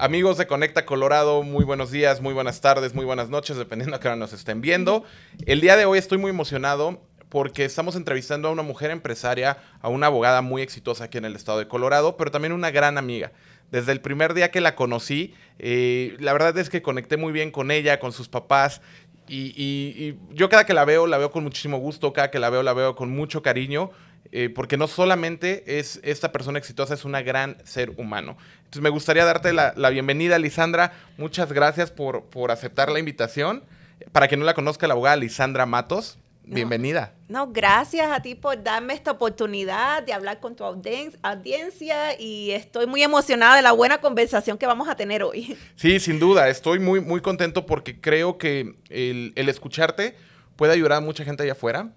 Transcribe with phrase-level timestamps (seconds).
[0.00, 4.00] Amigos de Conecta Colorado, muy buenos días, muy buenas tardes, muy buenas noches, dependiendo a
[4.00, 5.02] qué hora nos estén viendo.
[5.44, 9.88] El día de hoy estoy muy emocionado porque estamos entrevistando a una mujer empresaria, a
[9.88, 13.32] una abogada muy exitosa aquí en el estado de Colorado, pero también una gran amiga.
[13.72, 17.50] Desde el primer día que la conocí, eh, la verdad es que conecté muy bien
[17.50, 18.80] con ella, con sus papás.
[19.26, 22.50] Y, y yo cada que la veo, la veo con muchísimo gusto, cada que la
[22.50, 23.90] veo, la veo con mucho cariño.
[24.30, 28.36] Eh, porque no solamente es esta persona exitosa, es una gran ser humano.
[28.58, 30.92] Entonces me gustaría darte la, bienvenida, Lisandra.
[31.16, 33.64] Muchas gracias por, por, aceptar la invitación.
[34.12, 36.18] Para quien no la conozca, la abogada Lisandra Matos.
[36.50, 37.12] Bienvenida.
[37.28, 42.86] No, gracias a ti por darme esta oportunidad de hablar con tu audiencia y estoy
[42.86, 45.56] muy emocionada de la buena conversación que vamos a tener hoy.
[45.76, 50.16] Sí, sin duda, estoy muy, muy contento porque creo que el, el escucharte
[50.56, 51.90] puede ayudar a mucha gente allá afuera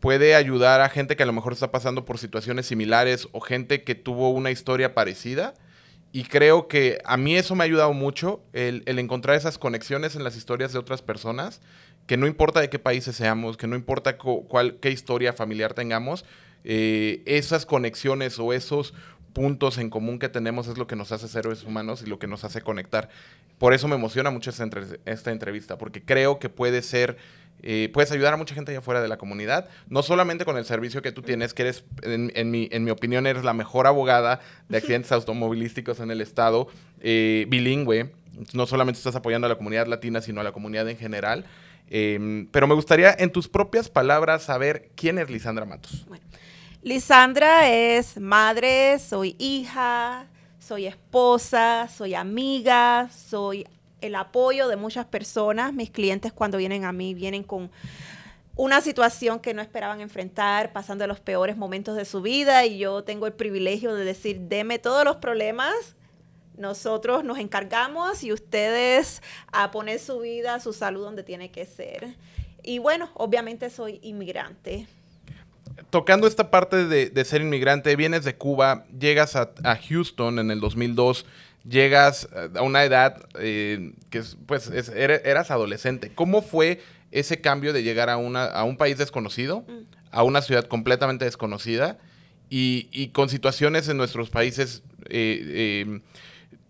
[0.00, 3.82] puede ayudar a gente que a lo mejor está pasando por situaciones similares o gente
[3.82, 5.54] que tuvo una historia parecida.
[6.12, 10.24] Y creo que a mí eso me ha ayudado mucho, el, encontrar esas conexiones en
[10.24, 11.60] las historias de otras personas,
[12.06, 16.24] que no importa de qué países seamos, que no importa cuál, qué historia familiar tengamos,
[16.64, 18.94] eh, esas conexiones o esos
[19.36, 22.26] puntos en común que tenemos es lo que nos hace seres humanos y lo que
[22.26, 23.10] nos hace conectar.
[23.58, 24.66] Por eso me emociona mucho esta,
[25.04, 27.18] esta entrevista, porque creo que puede ser
[27.62, 30.64] eh, puedes ayudar a mucha gente allá afuera de la comunidad, no solamente con el
[30.64, 34.40] servicio que tú tienes, que eres, en, mi, en mi, opinión, eres la mejor abogada
[34.70, 36.68] de accidentes automovilísticos en el estado,
[37.02, 38.12] eh, bilingüe,
[38.54, 41.44] no solamente estás apoyando a la comunidad latina, sino a la comunidad en general.
[41.88, 46.06] Em, pero me gustaría, en tus propias palabras, saber quién es Lisandra Matos.
[46.86, 50.28] Lisandra es madre, soy hija,
[50.60, 53.66] soy esposa, soy amiga, soy
[54.00, 55.72] el apoyo de muchas personas.
[55.72, 57.72] Mis clientes cuando vienen a mí vienen con
[58.54, 63.02] una situación que no esperaban enfrentar, pasando los peores momentos de su vida y yo
[63.02, 65.74] tengo el privilegio de decir, deme todos los problemas,
[66.56, 72.14] nosotros nos encargamos y ustedes a poner su vida, su salud donde tiene que ser.
[72.62, 74.86] Y bueno, obviamente soy inmigrante.
[75.90, 80.60] Tocando esta parte de, ser inmigrante, vienes de Cuba, llegas a, a Houston en el
[80.60, 81.26] 2002
[81.68, 86.12] llegas a una edad eh, que pues eras adolescente.
[86.14, 89.72] ¿Cómo fue ese cambio de llegar a, una, a un país desconocido, mm.
[90.10, 91.98] a una ciudad completamente desconocida
[92.48, 94.82] y, con situaciones en nuestros países?
[95.08, 96.02] Eh, em,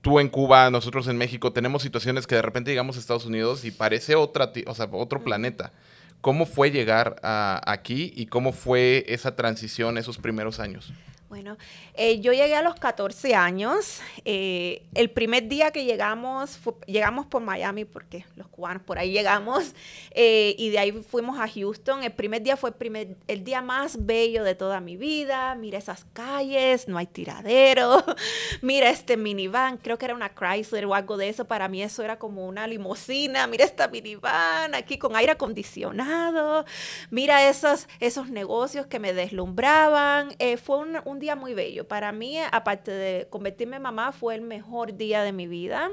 [0.01, 3.65] tú en Cuba, nosotros en México, tenemos situaciones que de repente llegamos a Estados Unidos
[3.65, 5.25] y parece otra, o sea, otro mm.
[5.25, 5.73] planeta.
[6.21, 10.93] ¿Cómo fue llegar aquí y cómo fue esa transición esos primeros años?
[11.29, 11.57] Bueno,
[11.95, 14.01] eh, yo llegué a los 14 años.
[14.25, 19.75] Eh, el primer día que llegamos, llegamos por Miami, porque los cubanos por ahí llegamos,
[20.13, 22.05] eh, y de ahí fuimos a Houston.
[22.05, 25.57] El primer día fue el, primer, día más bello de toda mi vida.
[25.57, 28.05] Mira esas calles, no hay tiradero.
[28.63, 31.47] Mira este minivan, creo que era una Chrysler o algo de eso.
[31.47, 33.49] Para mí eso era como una limusina.
[33.49, 36.65] Mira esta minivan aquí con aire acondicionado.
[37.11, 40.37] Mira esos, esos negocios que me deslumbraban.
[40.63, 41.87] fue un un día muy bello.
[41.87, 45.91] Para mí, aparte de convertirme en mamá, fue el mejor día de mi vida.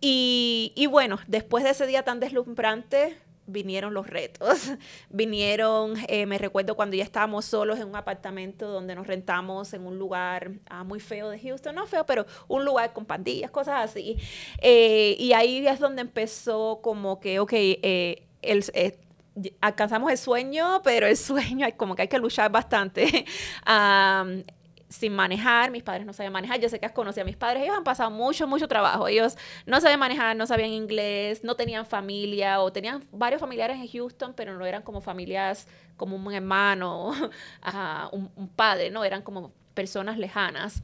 [0.00, 3.16] Y, bueno, después de ese día tan deslumbrante,
[3.46, 4.72] vinieron los retos.
[5.10, 9.86] Vinieron, eh, me recuerdo cuando ya estábamos solos en un apartamento donde nos rentamos en
[9.86, 13.90] un lugar ah, muy feo de Houston, no feo, pero un lugar con pandillas, cosas
[13.90, 14.16] así.
[14.58, 18.64] Eh, y ahí es donde empezó como que, ok, eh, el,
[19.60, 23.24] alcanzamos el sueño, pero el sueño como que hay que luchar bastante.
[24.92, 27.62] sin manejar, mis padres no sabían manejar, yo sé que has conocido a mis padres,
[27.62, 31.86] ellos han pasado mucho, mucho trabajo, ellos no sabían manejar, no sabían inglés, no tenían
[31.86, 35.66] familia o tenían varios familiares en Houston, pero no eran como familias
[35.96, 37.12] como un hermano,
[38.12, 40.82] un, un, padre, no, eran como personas lejanas.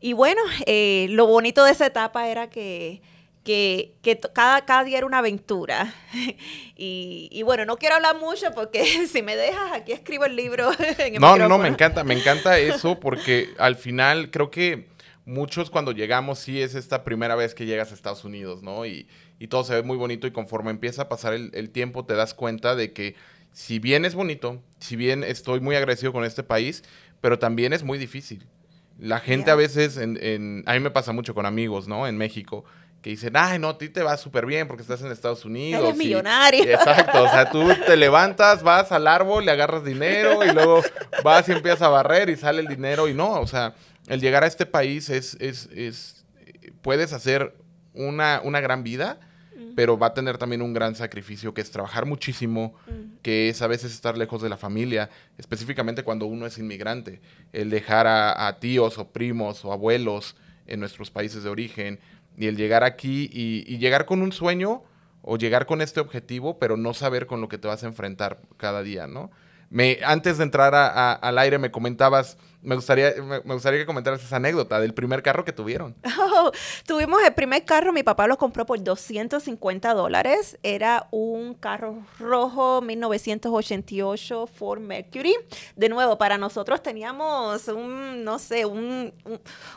[0.00, 3.02] Y bueno, eh, lo bonito de esa etapa era que
[3.44, 3.92] que,
[4.32, 5.94] cada, cada día era una aventura.
[6.76, 10.70] Y, bueno, no quiero hablar mucho porque si me dejas, aquí escribo el libro.
[10.98, 14.88] En el no, no, no, me encanta, me encanta eso porque al final creo que
[15.24, 18.84] muchos cuando llegamos sí es esta primera vez que llegas a Estados Unidos, ¿no?
[18.86, 19.06] Y,
[19.48, 22.74] todo se ve muy bonito y conforme empieza a pasar el, tiempo te das cuenta
[22.74, 23.14] de que
[23.52, 26.82] si bien es bonito, si bien estoy muy agradecido con este país,
[27.20, 28.46] pero también es muy difícil.
[28.98, 32.06] La gente a veces, en, en, a mí me pasa mucho con amigos, ¿no?
[32.06, 32.64] En México
[33.04, 35.84] que dicen, ay, no, a ti te va súper bien porque estás en Estados Unidos.
[35.84, 36.64] Eres millonario.
[36.64, 40.82] exacto, o sea, tú te levantas, vas al árbol, le agarras dinero y luego
[41.22, 43.74] vas y empiezas a barrer y sale el dinero y no, o sea,
[44.08, 46.24] el llegar a este país es, es, es
[46.80, 47.54] puedes hacer
[47.92, 49.20] una, una gran vida,
[49.76, 52.72] pero va a tener también un gran sacrificio que es trabajar muchísimo,
[53.20, 57.20] que es a veces estar lejos de la familia, específicamente cuando uno es inmigrante,
[57.52, 60.36] el dejar a, a tíos o primos o abuelos,
[60.66, 62.00] en nuestros países de origen
[62.36, 64.82] y el llegar aquí y, llegar con un sueño
[65.22, 68.40] o llegar con este objetivo, pero no saber con lo que te vas a enfrentar
[68.56, 69.30] cada día, ¿no?
[69.70, 74.36] Me, antes de entrar al aire me comentabas me gustaría, me, gustaría que comentaras esa
[74.36, 75.94] anécdota del primer carro que tuvieron.
[76.36, 76.50] Oh,
[76.86, 80.58] tuvimos el primer carro, mi papá lo compró por 250 dólares.
[80.62, 85.34] Era un carro rojo 1988 Ford Mercury.
[85.76, 89.12] De nuevo, para nosotros teníamos un, no sé, un,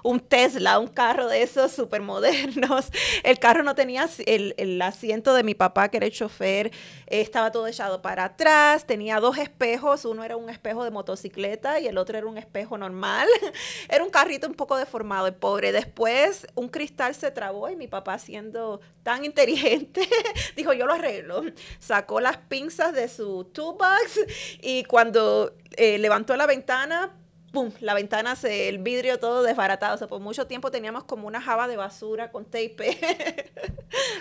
[0.04, 2.88] un, Tesla, un carro de esos súper modernos.
[3.24, 6.72] El carro no tenía el, el, asiento de mi papá, que era el chofer,
[7.08, 8.86] estaba todo echado para atrás.
[8.86, 12.77] Tenía dos espejos, uno era un espejo de motocicleta y el otro era un espejo
[12.78, 13.28] normal.
[13.90, 15.72] Era un carrito un poco deformado, el pobre.
[15.72, 20.08] Después un cristal se trabó y mi papá siendo tan inteligente,
[20.56, 21.44] dijo, yo lo arreglo.
[21.80, 24.20] Sacó las pinzas de su toolbox
[24.62, 27.16] y cuando eh, levantó la ventana,
[27.52, 27.72] ¡pum!
[27.80, 29.96] La ventana, se, el vidrio todo desbaratado.
[29.96, 32.76] O sea, por mucho tiempo teníamos como una java de basura con tape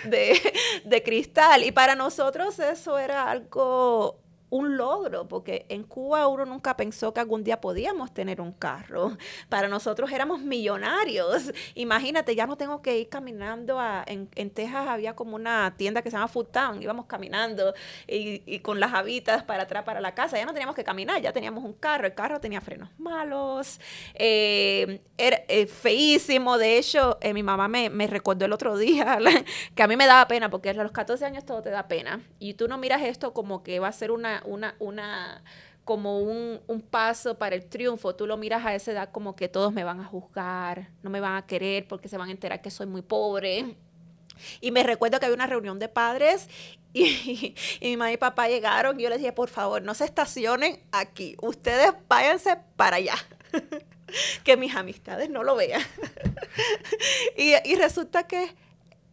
[0.05, 0.53] de,
[0.83, 1.63] de cristal.
[1.63, 4.19] Y para nosotros eso era algo
[4.49, 9.17] un logro, porque en Cuba uno nunca pensó que algún día podíamos tener un carro.
[9.49, 11.51] Para nosotros éramos millonarios.
[11.75, 16.01] Imagínate, ya no tengo que ir caminando a, en, en Texas había como una tienda
[16.01, 17.73] que se llama Food Town, íbamos caminando
[18.07, 21.33] y, con las habitas para atrás para la casa, ya no teníamos que caminar, ya
[21.33, 23.79] teníamos un carro, el carro tenía frenos malos,
[24.13, 29.19] eh, era eh, feísimo, de hecho, eh, mi mamá me, me, recordó el otro día
[29.75, 32.21] que a mí me daba pena, porque a los 14 años todo te da pena,
[32.39, 35.43] y tú no miras esto como que va a ser una una, una,
[35.87, 38.15] como un, paso para el triunfo.
[38.15, 41.19] Tú lo miras a esa edad como que todos me van a juzgar, no me
[41.19, 43.75] van a querer porque se van a enterar que soy muy pobre.
[44.61, 46.49] Y me recuerdo que había una reunión de padres
[46.93, 47.05] y,
[47.79, 50.79] y, mi mamá y papá llegaron y yo les dije, por favor, no se estacionen
[50.91, 53.15] aquí, ustedes váyanse para allá.
[54.43, 55.81] que mis amistades no lo vean.
[57.37, 58.55] y, y resulta que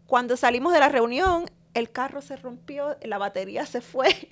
[0.07, 4.31] cuando salimos de la reunión, el carro se rompió, la batería se fue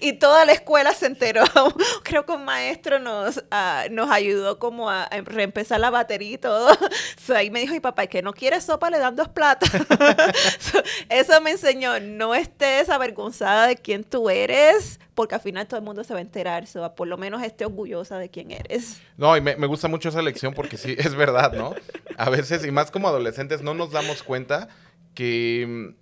[0.00, 1.44] y toda la escuela se enteró.
[2.04, 6.76] Creo que un maestro nos, ah, nos ayudó como a, reempezar la batería y todo.
[7.34, 9.68] ahí me dijo mi papá, que no quieres sopa, le dan dos platos.
[11.08, 15.84] eso me enseñó, no estés avergonzada de quién tú eres, porque al final todo el
[15.84, 16.64] mundo se va a enterar.
[16.96, 19.00] por lo menos esté orgullosa de quién eres.
[19.16, 21.74] No, y me, me gusta mucho esa lección porque sí, es verdad, ¿no?
[22.16, 24.68] A veces, y más como adolescentes, no nos damos cuenta
[25.14, 25.94] que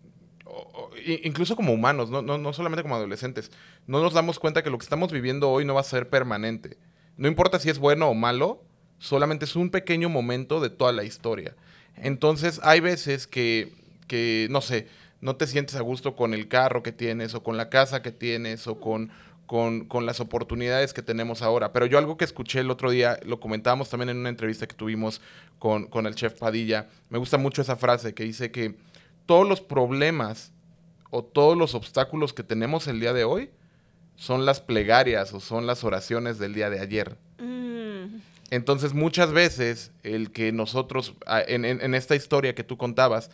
[1.24, 3.50] incluso como humanos, no, no, no, solamente como adolescentes,
[3.86, 6.76] no nos damos cuenta que lo que estamos viviendo hoy no va a ser permanente.
[7.16, 8.62] No importa si es bueno o malo,
[8.98, 11.54] solamente es un pequeño momento de toda la historia.
[11.96, 13.72] Entonces hay veces que,
[14.06, 14.88] que, no sé,
[15.20, 18.12] no te sientes a gusto con el carro que tienes o con la casa que
[18.12, 19.10] tienes o con,
[19.46, 21.72] con, con, las oportunidades que tenemos ahora.
[21.72, 24.74] Pero yo algo que escuché el otro día, lo comentábamos también en una entrevista que
[24.74, 25.20] tuvimos
[25.58, 28.74] con, con el chef Padilla, me gusta mucho esa frase que dice que
[29.26, 30.52] todos los problemas
[31.10, 33.50] o todos los obstáculos que tenemos el día de hoy
[34.16, 37.16] son las plegarias o son las oraciones del día de ayer.
[37.38, 38.20] Mm.
[38.50, 41.14] Entonces muchas veces el que nosotros,
[41.48, 43.30] en, en, esta historia que tú contabas,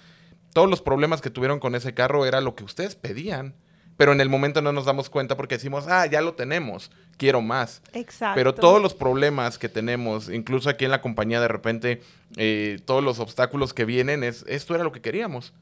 [0.53, 3.55] todos los problemas que tuvieron con ese carro era lo que ustedes pedían,
[3.97, 7.43] pero en el momento no nos damos cuenta porque decimos, ah, ya lo tenemos, quiero
[7.43, 7.83] más.
[7.93, 8.37] Exacto.
[8.37, 12.01] Pero todos los problemas que tenemos, incluso aquí en la compañía de repente,
[12.37, 15.53] eh, todos los obstáculos que vienen, es, esto era lo que queríamos.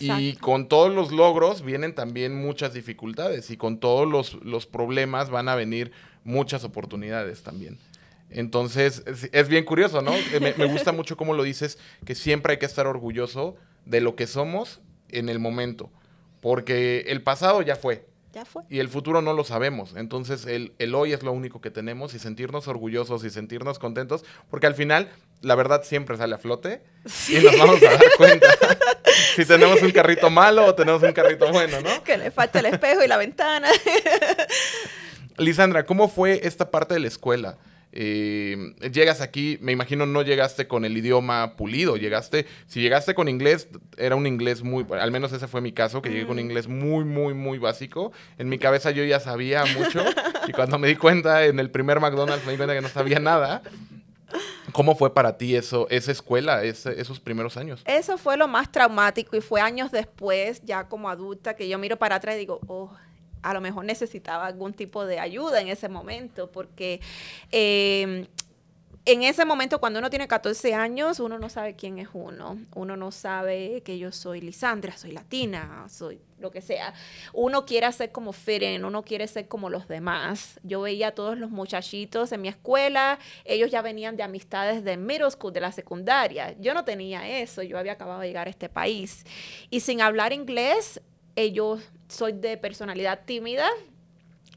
[0.00, 5.48] Y con todos los logros vienen también muchas dificultades y con todos los, problemas van
[5.48, 5.92] a venir
[6.24, 7.78] muchas oportunidades también.
[8.30, 10.12] Entonces, es, bien curioso, ¿no?
[10.14, 13.56] Eh, me, me, gusta mucho cómo lo dices, que siempre hay que estar orgulloso
[13.86, 15.90] de lo que somos en el momento,
[16.42, 18.04] porque el pasado ya fue,
[18.68, 19.94] y el futuro no lo sabemos.
[19.96, 24.24] Entonces, el, el, hoy es lo único que tenemos y sentirnos orgullosos y sentirnos contentos,
[24.50, 26.82] porque al final, la verdad siempre sale a flote
[27.28, 28.46] y nos vamos a dar cuenta
[29.36, 32.02] si tenemos un carrito malo o tenemos un carrito bueno, ¿no?
[32.02, 33.68] Que le falta el espejo y la ventana.
[35.38, 37.58] Lisandra, ¿cómo fue esta parte de la escuela?
[37.90, 43.28] Eh, llegas aquí, me imagino no llegaste con el idioma pulido, llegaste, si llegaste con
[43.28, 46.40] inglés, era un inglés muy, al menos ese fue mi caso, que llegué con mm.
[46.40, 48.12] inglés muy, muy, muy básico.
[48.36, 50.04] En mi cabeza yo ya sabía mucho
[50.46, 53.20] y cuando me di cuenta en el primer McDonald's me di cuenta que no sabía
[53.20, 53.62] nada.
[54.72, 57.82] ¿Cómo fue para ti eso, esa escuela, esos primeros años?
[57.86, 61.96] Eso fue lo más traumático y fue años después, ya como adulta, que yo miro
[61.96, 62.90] para atrás y digo, oh,
[63.42, 67.00] a lo mejor necesitaba algún tipo de ayuda en ese momento, porque
[67.50, 68.26] em,
[69.08, 72.58] en ese momento, cuando uno tiene 14 años, uno no sabe quién es uno.
[72.74, 76.92] Uno no sabe que yo soy Lisandra, soy latina, soy lo que sea.
[77.32, 80.60] Uno quiere ser como Feren, uno quiere ser como los demás.
[80.62, 84.98] Yo veía a todos los muchachitos en mi escuela, ellos ya venían de amistades de
[84.98, 86.54] middle school, de la secundaria.
[86.60, 89.24] Yo no tenía eso, yo había acabado de llegar a este país.
[89.70, 91.00] Y sin hablar inglés,
[91.34, 93.70] eh, yo soy de personalidad tímida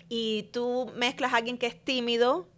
[0.09, 2.50] y tú mezclas a alguien que es tímido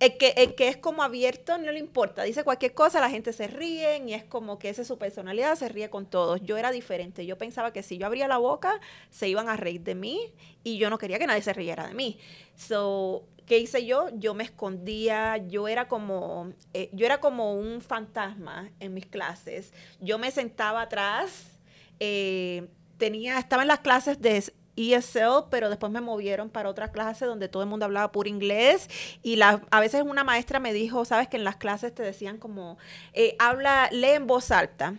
[0.00, 0.16] el
[0.54, 4.12] que, es como abierto no le importa, dice cualquier cosa, la gente se ríe y
[4.12, 6.42] es como que esa es su personalidad, se ríe con todos.
[6.42, 9.82] Yo era diferente, yo pensaba que si yo abría la boca, se iban a reír
[9.82, 10.32] de mí
[10.62, 12.18] y yo no quería que nadie se riera de mí.
[12.56, 14.08] So, ¿qué hice yo?
[14.14, 19.72] Yo me escondía, yo era como, eh, yo era como un fantasma en mis clases.
[20.00, 21.58] Yo me sentaba atrás,
[22.00, 27.26] eh, tenía, estaba en las clases de ESL, pero después me movieron para otra clase
[27.26, 28.88] donde todo el mundo hablaba puro inglés
[29.22, 32.78] y a veces una maestra me dijo, sabes que en las clases te decían como,
[33.12, 34.94] eh, habla, lee en voz alta.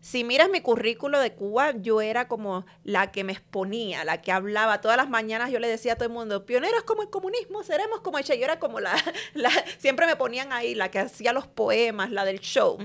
[0.00, 4.32] Si miras mi currículo de Cuba, yo era como la que me exponía, la que
[4.32, 4.80] hablaba.
[4.80, 8.00] Todas las mañanas yo le decía a todo el mundo, pioneros como el comunismo, seremos
[8.00, 8.94] como el Yo era como la,
[9.78, 12.78] siempre me ponían ahí, la que hacía los poemas, la del show.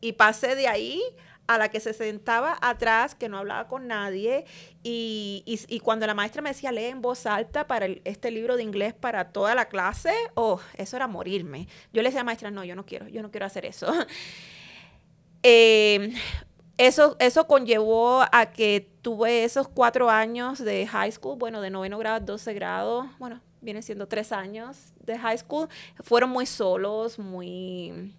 [0.00, 1.02] Y pasé de ahí
[1.46, 4.44] a la que se sentaba atrás, que no hablaba con nadie,
[4.82, 8.62] y, y, cuando la maestra me decía, lee en voz alta para este libro de
[8.62, 11.68] inglés para toda la clase, oh, eso era morirme.
[11.92, 13.92] Yo le decía a la maestra, no, yo no quiero, yo no quiero hacer eso.
[15.42, 16.12] eh,
[16.78, 21.98] eso, eso conllevó a que tuve esos cuatro años de high school, bueno, de noveno
[21.98, 25.68] grado, 12 grado, bueno, viene siendo tres años de high school.
[26.00, 28.14] Fueron muy solos, muy,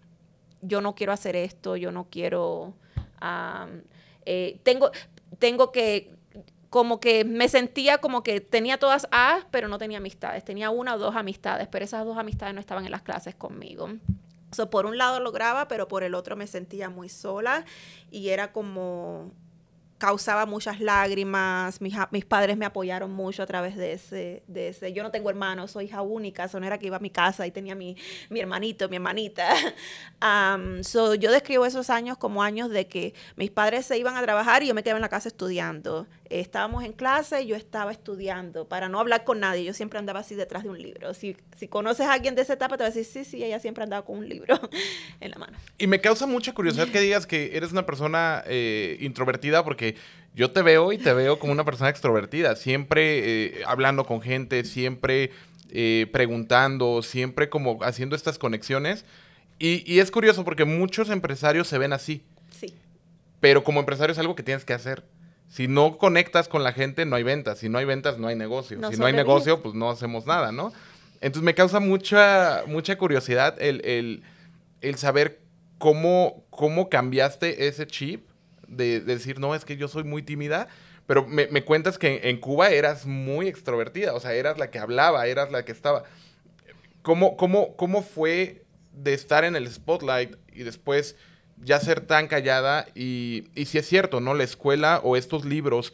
[0.62, 2.74] yo no quiero hacer esto, yo no quiero
[4.26, 4.92] eh, tengo,
[5.40, 6.12] tengo que,
[6.70, 10.44] como que me sentía como que tenía todas A, pero no tenía amistades.
[10.44, 13.90] Tenía una o dos amistades, pero esas dos amistades no estaban en las clases conmigo.
[14.52, 17.66] So, por un lado lograba, pero por el otro me sentía muy sola
[18.12, 19.32] y era como
[20.04, 24.92] causaba muchas lágrimas, mis, mis, padres me apoyaron mucho a través de ese, de ese,
[24.92, 27.48] yo no tengo hermanos, soy hija única, so no era que iba a mi casa
[27.48, 27.96] y tenía mi,
[28.30, 29.48] mi hermanito, mi hermanita.
[30.24, 34.22] Um, so yo describo esos años como años de que mis padres se iban a
[34.22, 36.08] trabajar y yo me quedaba en la casa estudiando.
[36.30, 40.22] estábamos en clase y yo estaba estudiando para no hablar con nadie, yo siempre andaba
[40.22, 41.14] así detrás de un libro.
[41.14, 43.60] Si, si conoces a alguien de esa etapa te va a decir, sí, sí, ella
[43.60, 44.58] siempre andaba con un libro
[45.20, 45.58] en la mano.
[45.78, 49.93] Y me causa mucha curiosidad que digas que eres una persona eh, introvertida porque
[50.36, 54.64] yo te veo y te veo como una persona extrovertida, siempre eh, hablando con gente,
[54.64, 55.32] siempre
[55.72, 59.06] eh, preguntando, siempre como haciendo estas conexiones.
[59.60, 62.24] Y, es curioso porque muchos empresarios se ven así.
[62.50, 62.74] Sí.
[63.40, 65.06] Pero como empresario es algo que tienes que hacer.
[65.48, 67.60] Si no conectas con la gente, no hay ventas.
[67.60, 68.78] Si no hay ventas, no hay negocio.
[68.92, 70.74] si no hay negocio, pues no hacemos nada, ¿no?
[71.22, 74.24] Entonces me causa mucha, mucha curiosidad el,
[74.98, 75.40] saber
[75.78, 78.28] cómo, cómo cambiaste ese chip
[78.76, 80.68] de, decir, no, es que yo soy muy tímida,
[81.06, 85.28] pero me, cuentas que en, Cuba eras muy extrovertida, o sea, eras la que hablaba,
[85.28, 86.04] eras la que estaba.
[87.02, 88.64] ¿Cómo, cómo, cómo fue
[88.94, 91.18] de estar en el spotlight y después
[91.62, 92.88] ya ser tan callada?
[92.96, 94.34] Y, y si es cierto, ¿no?
[94.34, 95.92] La escuela o estos libros,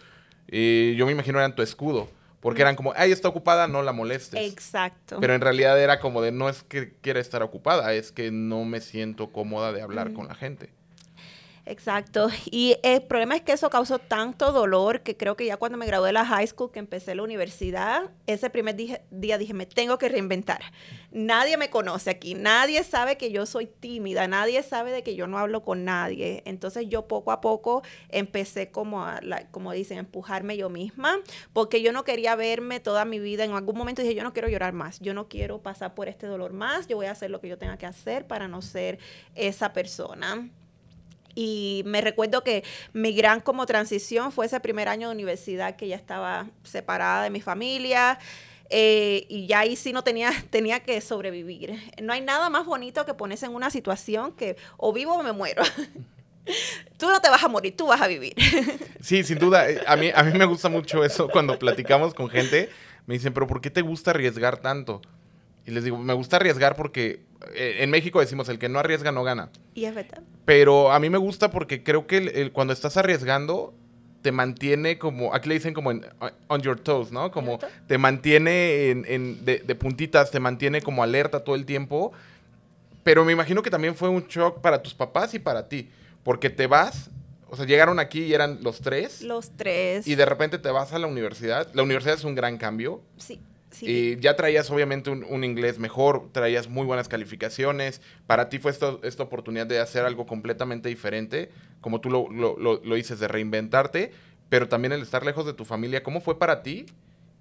[0.48, 2.10] eh, yo me imagino eran tu escudo.
[2.40, 4.40] Porque eran como, ay, está ocupada, no la molestes.
[4.50, 5.18] Exacto.
[5.20, 8.64] Pero en realidad era como de, no es que quiera estar ocupada, es que no
[8.64, 10.70] me siento cómoda de hablar con la gente.
[11.70, 12.30] Exacto.
[12.50, 15.86] Y el problema es que eso causó tanto dolor que creo que ya cuando me
[15.86, 20.00] gradué de la high school, que empecé la universidad, ese primer día dije, me tengo
[20.00, 20.62] que reinventar.
[21.12, 25.28] Nadie me conoce aquí, nadie sabe que yo soy tímida, nadie sabe de que yo
[25.28, 26.42] no hablo con nadie.
[26.46, 29.20] Entonces yo poco a poco empecé como a,
[29.52, 31.20] como dicen, empujarme yo misma,
[31.54, 33.44] porque yo no quería verme toda mi vida.
[33.44, 36.26] En algún momento dije, yo no quiero llorar más, yo no quiero pasar por este
[36.26, 38.98] dolor más, yo voy a hacer lo que yo tenga que hacer para no ser
[39.36, 40.50] esa persona.
[41.36, 45.88] Y me recuerdo que mi gran como transición fue ese primer año de universidad que
[45.88, 48.20] ya estaba separada de mi familia.
[48.72, 51.80] Eh, y ya ahí sí no tenía, tenía que sobrevivir.
[52.02, 55.32] No hay nada más bonito que ponerse en una situación que o vivo o me
[55.32, 55.64] muero.
[56.98, 58.36] tú no te vas a morir, tú vas a vivir.
[59.02, 59.70] Sí, sin duda.
[59.70, 62.70] Eh, a mí, a mí me gusta mucho eso cuando platicamos con gente.
[63.08, 65.02] Me dicen, pero ¿por qué te gusta arriesgar tanto?
[65.66, 67.22] Y les digo, me gusta arriesgar porque
[67.56, 69.50] en México decimos, el que no arriesga no gana.
[69.74, 70.22] Y es verdad.
[70.46, 73.74] Pero a mí me gusta porque creo que el, cuando estás arriesgando,
[74.22, 76.06] te mantiene como, aquí le dicen como en,
[76.48, 77.32] on your toes, ¿no?
[77.32, 82.12] Como te mantiene en, de, de, puntitas, te mantiene como alerta todo el tiempo.
[83.04, 85.90] Pero me imagino que también fue un shock para tus papás y para ti.
[86.24, 87.10] Porque te vas,
[87.50, 89.22] o sea, llegaron aquí y eran los tres.
[89.22, 90.06] Los tres.
[90.06, 91.68] Y de repente te vas a la universidad.
[91.74, 93.02] La universidad es un gran cambio.
[93.18, 93.40] Sí.
[93.72, 94.18] Sí.
[94.20, 98.02] ya traías obviamente un, inglés mejor, traías muy buenas calificaciones.
[98.28, 102.96] Para ti fue esta oportunidad de hacer algo completamente diferente, como tú lo, lo, lo,
[102.96, 104.12] dices, de reinventarte,
[104.50, 106.04] pero también el estar lejos de tu familia.
[106.04, 106.88] ¿Cómo fue para ti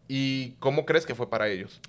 [0.06, 1.80] y cómo crees que fue para ellos?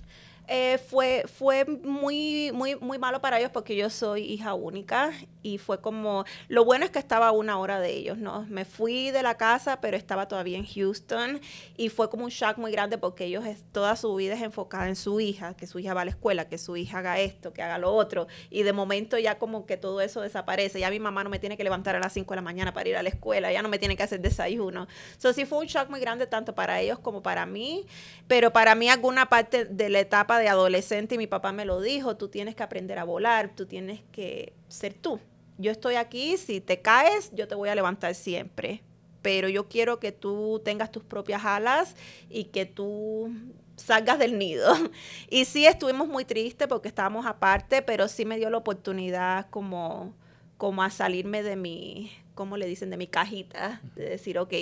[0.52, 5.58] Eh, fue, fue muy, muy, muy malo para ellos porque yo soy hija única y
[5.58, 8.44] fue como, lo bueno es que estaba a una hora de ellos, ¿no?
[8.48, 11.40] Me fui de la casa, pero estaba todavía en Houston
[11.76, 14.96] y fue como un shock muy grande porque ellos toda su vida es enfocada en
[14.96, 17.62] su hija, que su hija va a la escuela, que su hija haga esto, que
[17.62, 21.22] haga lo otro y de momento ya como que todo eso desaparece, ya mi mamá
[21.22, 23.08] no me tiene que levantar a las 5 de la mañana para ir a la
[23.08, 24.88] escuela, ya no me tiene que hacer desayuno.
[25.16, 27.86] Eso sí fue un shock muy grande tanto para ellos como para mí,
[28.26, 31.80] pero para mí alguna parte de la etapa de adolescente y mi papá me lo
[31.80, 35.20] dijo, tú tienes que aprender a volar, tú tienes que ser tú.
[35.58, 38.82] Yo estoy aquí, si te caes, yo te voy a levantar siempre,
[39.22, 41.94] pero yo quiero que tú tengas tus propias alas
[42.28, 43.30] y que tú
[43.76, 44.72] salgas del nido.
[45.30, 50.14] Y sí estuvimos muy tristes porque estábamos aparte, pero sí me dio la oportunidad como,
[50.56, 52.90] como a salirme de mi, ¿cómo le dicen?
[52.90, 54.54] De mi cajita, de decir, ok,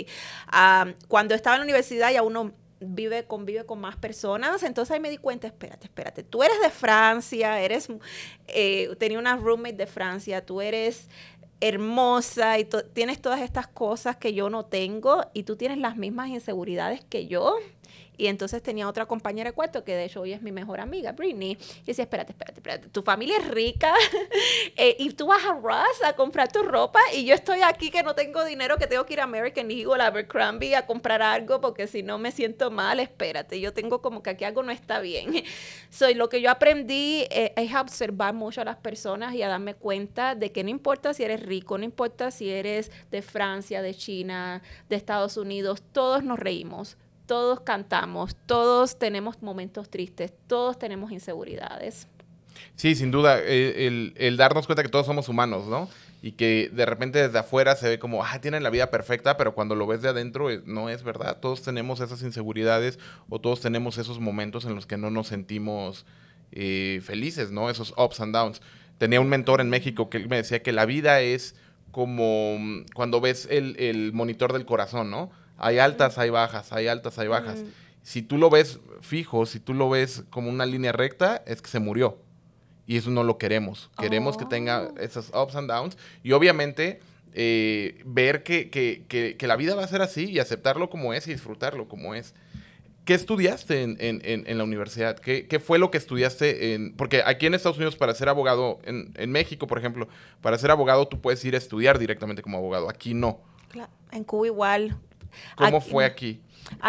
[0.49, 4.63] ah, cuando estaba en la universidad ya uno vive, convive con más personas.
[4.63, 7.89] Entonces ahí me di cuenta, espérate, espérate, tú eres de Francia, eres,
[8.49, 11.09] eh, tenía una roommate de Francia, tú eres
[11.61, 16.29] hermosa y tienes todas estas cosas que yo no tengo y tú tienes las mismas
[16.29, 17.57] inseguridades que yo.
[18.19, 21.13] Y entonces tenía otra compañera de cuarto, que de hecho hoy es mi mejor amiga,
[21.13, 21.57] Britney.
[21.83, 23.95] Y decía, espérate, espérate, espérate, tu familia es rica
[24.77, 28.03] eh, y tú vas a Ross a comprar tu ropa y yo estoy aquí que
[28.03, 31.61] no tengo dinero, que tengo que ir a American Eagle, a Abercrombie a comprar algo
[31.61, 34.99] porque si no me siento mal, espérate, yo tengo como que aquí algo no está
[34.99, 35.45] bien.
[35.91, 39.49] Soy lo que yo aprendí eh, es a observar mucho a las personas y a
[39.49, 43.81] darme cuenta de que no importa si eres rico, no importa si eres de Francia,
[43.81, 46.97] de China, de Estados Unidos, todos nos reímos
[47.29, 52.09] todos cantamos, todos tenemos momentos tristes, todos tenemos inseguridades.
[52.75, 55.91] Sí, sin duda, el, darnos cuenta que todos somos humanos, ¿no?
[56.23, 59.55] Y que de repente desde afuera se ve como, ah, tienen la vida perfecta, pero
[59.55, 61.39] cuando lo ves de adentro eh, no es verdad.
[61.39, 66.07] Todos tenemos esas inseguridades o todos tenemos esos momentos en los que no nos sentimos
[66.51, 67.69] eh, felices, ¿no?
[67.69, 68.63] Esos ups and downs.
[68.97, 71.55] Tenía un mentor en México que me decía que la vida es
[71.93, 75.31] como mm, cuando ves el monitor del corazón, ¿no?
[75.59, 77.63] Hay altas, hay bajas, hay altas, hay bajas.
[78.03, 81.69] Si tú lo ves fijo, si tú lo ves como una línea recta, es que
[81.69, 82.19] se murió.
[82.87, 83.91] Y eso no lo queremos.
[83.99, 84.99] Queremos que tenga oh.
[84.99, 85.99] esos ups and downs.
[86.23, 87.01] Y obviamente
[87.35, 91.27] eh, ver que, que, que, la vida va a ser así y aceptarlo como es
[91.29, 92.35] y disfrutarlo como es.
[93.05, 95.19] ¿Qué estudiaste en, en, en, la universidad?
[95.19, 96.75] ¿Qué, ¿Qué, fue lo que estudiaste?
[96.75, 100.09] En, porque aquí en Estados Unidos, para ser abogado, en, México, por ejemplo,
[100.43, 102.91] para ser abogado tú puedes ir a estudiar directamente como abogado.
[102.91, 103.41] Aquí no.
[103.69, 103.91] Claro.
[104.13, 104.99] En Cuba igual.
[105.57, 106.43] ¿Cómo fue aquí?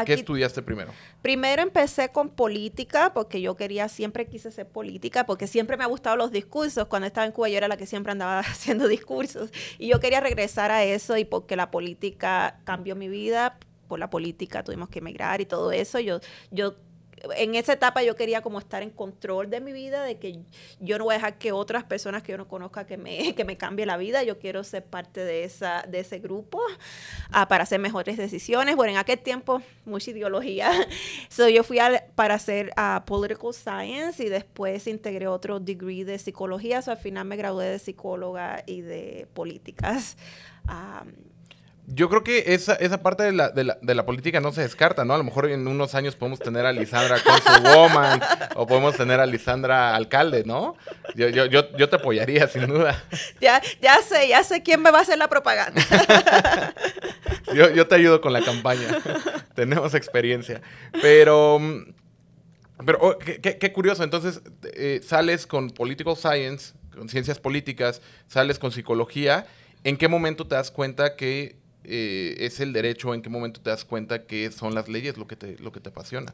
[0.06, 0.92] ¿Qué estudiaste primero?
[1.22, 5.88] Primero empecé con política, porque yo quería, siempre quise ser política, porque siempre me ha
[5.88, 6.88] gustado los discursos.
[6.88, 9.52] Cuando estaba en Cuba yo era la que siempre andaba haciendo discursos.
[9.78, 14.10] Y yo quería regresar a eso y porque la política cambió mi vida, por la
[14.10, 16.00] política tuvimos que emigrar y todo eso.
[16.00, 16.20] Yo,
[16.52, 16.76] yo
[17.36, 20.40] en esa etapa yo quería como estar en control de mi vida, de que
[20.80, 23.44] yo no voy a dejar que otras personas que yo no conozca que me, que
[23.46, 26.60] me cambie la vida, yo quiero ser parte de, esa, de ese grupo
[27.30, 28.76] uh, para hacer mejores decisiones.
[28.76, 30.72] Bueno, en aquel tiempo, mucha ideología.
[31.30, 31.80] so, yo fui
[32.16, 37.26] para hacer uh, Political Science y después integré otro degree de psicología, so, al final
[37.26, 40.18] me gradué de psicóloga y de políticas.
[40.68, 41.29] Um,
[41.92, 44.62] yo creo que esa, esa parte de la, de, la, de la, política no se
[44.62, 45.16] descarta, ¿no?
[45.16, 47.18] A lo mejor en unos años podemos tener a Lisandra
[47.64, 48.22] Woman
[48.56, 50.76] o podemos tener a Lisandra alcalde, ¿no?
[51.16, 53.04] Yo, yo, yo, yo, te apoyaría, sin duda.
[53.42, 55.82] Ya, ya sé, ya sé quién me va a hacer la propaganda.
[57.56, 59.00] yo, yo te ayudo con la campaña.
[59.56, 60.62] Tenemos experiencia.
[61.02, 61.60] Pero,
[62.86, 64.04] pero oh, qué, qué, curioso.
[64.04, 64.42] Entonces,
[64.76, 69.48] eh, sales con Political Science, con ciencias políticas, sales con psicología.
[69.84, 73.70] ¿En qué momento te das cuenta que eh, es el derecho, en qué momento te
[73.70, 76.34] das cuenta que son las leyes lo que te, lo que te apasiona.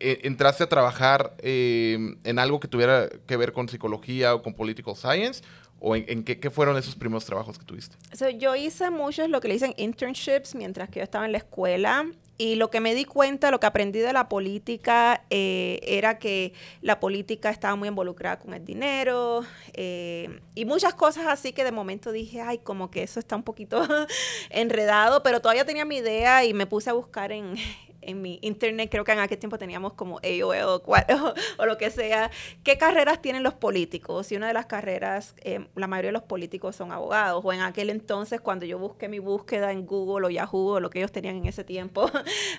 [0.00, 4.54] Eh, ¿Entraste a trabajar eh, en algo que tuviera que ver con psicología o con
[4.54, 5.42] political science?
[5.80, 7.96] ¿O en, qué, fueron esos primeros trabajos que tuviste?
[8.38, 12.06] yo hice muchos lo que le dicen internships mientras que yo estaba en la escuela.
[12.36, 16.52] Y lo que me di cuenta, lo que aprendí de la política, eh, era que
[16.80, 21.70] la política estaba muy involucrada con el dinero eh, y muchas cosas así que de
[21.70, 23.86] momento dije, ay, como que eso está un poquito
[24.50, 27.54] enredado, pero todavía tenía mi idea y me puse a buscar en,
[28.06, 31.90] en mi internet, creo que en aquel tiempo teníamos como AOL o, o, lo que
[31.90, 32.30] sea,
[32.62, 34.30] ¿qué carreras tienen los políticos?
[34.32, 37.60] Y una de las carreras, eh, la mayoría de los políticos son abogados, o en
[37.60, 41.12] aquel entonces cuando yo busqué mi búsqueda en Google o Yahoo o lo que ellos
[41.12, 42.10] tenían en ese tiempo, uh,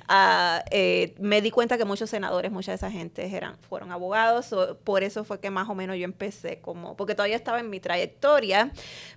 [0.72, 4.54] eh, me di cuenta que muchos senadores, mucha de esa gente eran, fueron abogados,
[4.84, 7.80] por eso fue que más o menos yo empecé como, porque todavía estaba en mi
[7.80, 8.72] trayectoria,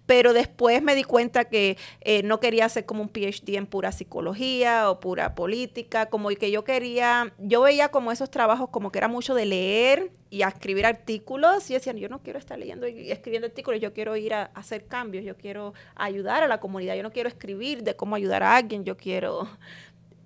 [0.06, 3.92] pero después me di cuenta que eh, no quería hacer como un PhD en pura
[3.92, 8.98] psicología o pura política, como que yo quería, yo veía como esos trabajos como que
[8.98, 12.86] era mucho de leer y a escribir artículos y decían, yo no quiero estar leyendo
[12.86, 16.94] y escribiendo artículos, yo quiero ir a, hacer cambios, yo quiero ayudar a la comunidad,
[16.96, 19.48] yo no quiero escribir de cómo ayudar a alguien, yo quiero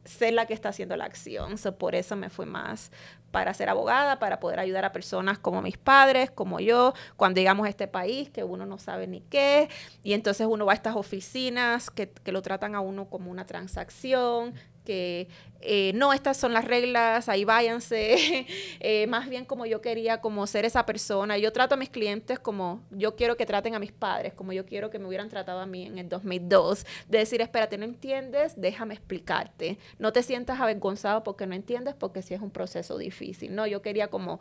[0.05, 1.55] ser la que está haciendo la acción.
[1.79, 2.91] por eso me fui más
[3.31, 7.67] para ser abogada, para poder ayudar a personas como mis padres, como yo, cuando llegamos
[7.67, 9.69] a este país, que uno no sabe ni qué,
[10.03, 13.47] y entonces uno va a estas oficinas que, que lo tratan a uno como una
[13.47, 15.29] transacción, que
[15.65, 18.47] eh, no, estas son las reglas, ahí váyanse,
[18.81, 21.39] eh, más bien como yo quería como ser esa persona.
[21.39, 24.67] Yo trato a mis clientes como yo quiero que traten a mis padres, como yo
[24.67, 28.55] quiero que me hubieran tratado a mí en el 2002, de decir, espérate, no entiendes,
[28.57, 33.55] déjame explicarte, no te sientas avergonzado porque no entiendes, porque sí es un proceso difícil,
[33.55, 34.41] no, yo quería como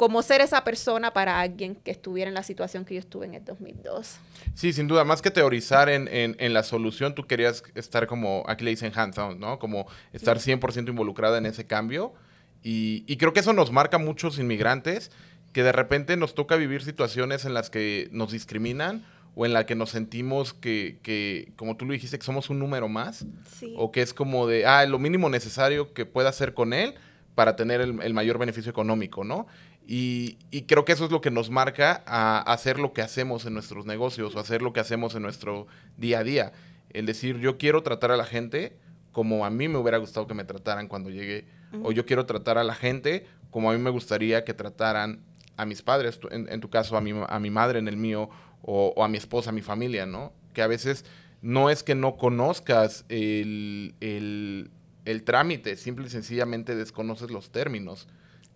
[0.00, 3.34] como ser esa persona para alguien que estuviera en la situación que yo estuve en
[3.34, 4.16] el 2002.
[4.54, 8.64] Sí, sin duda, más que teorizar en, en, la solución, tú querías estar como, aquí
[8.64, 9.58] le dicen hands-on, ¿no?
[9.58, 12.14] Como estar 100% involucrada en ese cambio.
[12.62, 15.10] Y, y, creo que eso nos marca a muchos inmigrantes,
[15.52, 19.66] que de repente nos toca vivir situaciones en las que nos discriminan o en la
[19.66, 23.26] que nos sentimos que, que, como tú lo dijiste, que somos un número más.
[23.54, 23.74] Sí.
[23.76, 26.94] O que es como de, ah, lo mínimo necesario que pueda hacer con él
[27.34, 29.46] para tener el, el mayor beneficio económico, ¿no?
[29.92, 30.36] Y,
[30.68, 33.86] creo que eso es lo que nos marca a hacer lo que hacemos en nuestros
[33.86, 36.52] negocios o hacer lo que hacemos en nuestro día a día.
[36.90, 38.76] El decir, yo quiero tratar a la gente
[39.10, 41.48] como a mí me hubiera gustado que me trataran cuando llegué.
[41.82, 45.24] O yo quiero tratar a la gente como a mí me gustaría que trataran
[45.56, 48.30] a mis padres, en, tu caso a mi, a mi madre, en el mío,
[48.62, 50.32] o, a mi esposa, a mi familia, ¿no?
[50.54, 51.04] Que a veces
[51.42, 54.70] no es que no conozcas el, el,
[55.04, 58.06] el trámite, simple y sencillamente desconoces los términos.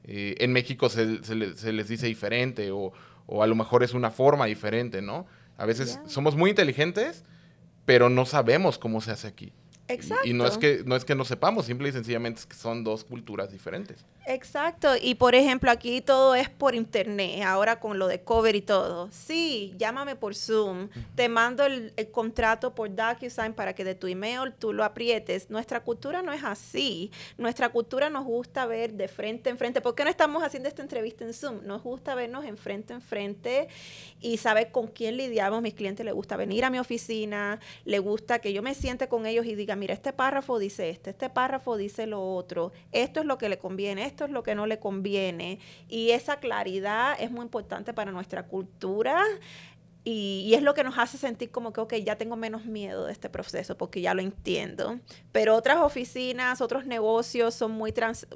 [0.04, 2.92] Eh, en México se, les dice diferente o,
[3.42, 5.26] a lo mejor es una forma diferente, ¿no?
[5.56, 7.24] A veces somos muy inteligentes,
[7.84, 9.52] pero no sabemos cómo se hace aquí.
[9.88, 10.28] Exacto.
[10.28, 12.84] Y, no es que no es que no sepamos, simple y sencillamente es que son
[12.84, 14.04] dos culturas diferentes.
[14.26, 18.62] Exacto, y por ejemplo, aquí todo es por internet, ahora con lo de cover y
[18.62, 19.10] todo.
[19.12, 24.54] Sí, llámame por Zoom, te mando el, contrato por DocuSign para que de tu email
[24.58, 25.50] tú lo aprietes.
[25.50, 27.10] Nuestra cultura no es así.
[27.36, 29.80] Nuestra cultura nos gusta ver de frente en frente.
[29.82, 31.66] ¿Por qué no estamos haciendo esta entrevista en Zoom?
[31.66, 33.68] Nos gusta vernos en frente en frente
[34.20, 35.60] y saber con quién lidiamos.
[35.60, 39.26] Mis clientes les gusta venir a mi oficina, le gusta que yo me siente con
[39.26, 43.26] ellos y diga, mira, este párrafo dice este, este párrafo dice lo otro, esto es
[43.26, 45.58] lo que le conviene, esto es lo que no le conviene.
[45.88, 49.20] Y esa claridad es muy importante para nuestra cultura.
[50.06, 53.12] Y, es lo que nos hace sentir como que, ok, ya tengo menos miedo de
[53.12, 55.00] este proceso porque ya lo entiendo.
[55.32, 58.26] Pero otras oficinas, otros negocios son muy trans...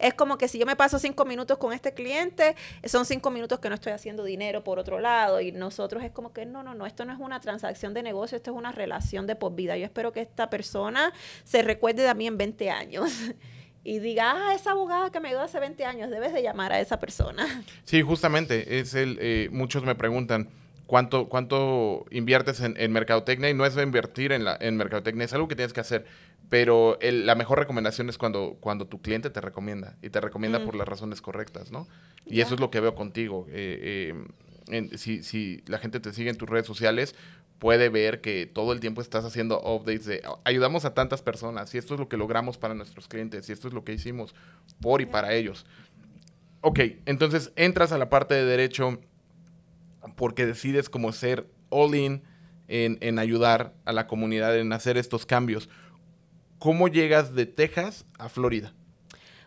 [0.00, 3.60] Es como que si yo me paso cinco minutos con este cliente, son cinco minutos
[3.60, 5.40] que no estoy haciendo dinero por otro lado.
[5.40, 8.36] Y nosotros es como que, no, no, no, esto no es una transacción de negocio,
[8.36, 9.76] esto es una relación de por vida.
[9.76, 11.12] Yo espero que esta persona
[11.44, 13.12] se recuerde de mí en 20 años.
[13.84, 16.80] y diga, ah, esa abogada que me ayudó hace 20 años, debes de llamar a
[16.80, 17.64] esa persona.
[17.84, 20.48] Sí, justamente, es el, eh, muchos me preguntan,
[20.86, 23.50] ¿cuánto, cuánto inviertes en, mercadotecnia?
[23.50, 26.06] Y no es invertir en, la, en mercadotecnia, es algo que tienes que hacer.
[26.48, 30.64] Pero la mejor recomendación es cuando, cuando tu cliente te recomienda y te recomienda mm.
[30.66, 31.88] por las razones correctas, ¿no?
[32.26, 33.46] Y eso es lo que veo contigo.
[33.48, 34.14] Eh,
[34.70, 37.14] eh, si, si la gente te sigue en tus redes sociales,
[37.62, 41.78] puede ver que todo el tiempo estás haciendo updates de ayudamos a tantas personas y
[41.78, 44.34] esto es lo que logramos para nuestros clientes y esto es lo que hicimos
[44.80, 45.64] por y para ellos.
[46.60, 48.98] Ok, entonces entras a la parte de derecho
[50.16, 52.24] porque decides como ser all in
[52.66, 55.68] en, en ayudar a la comunidad, en hacer estos cambios.
[56.58, 58.74] ¿Cómo llegas de Texas a Florida?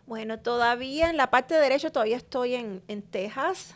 [0.06, 3.75] Bueno, todavía en la parte de derecho todavía estoy en, en Texas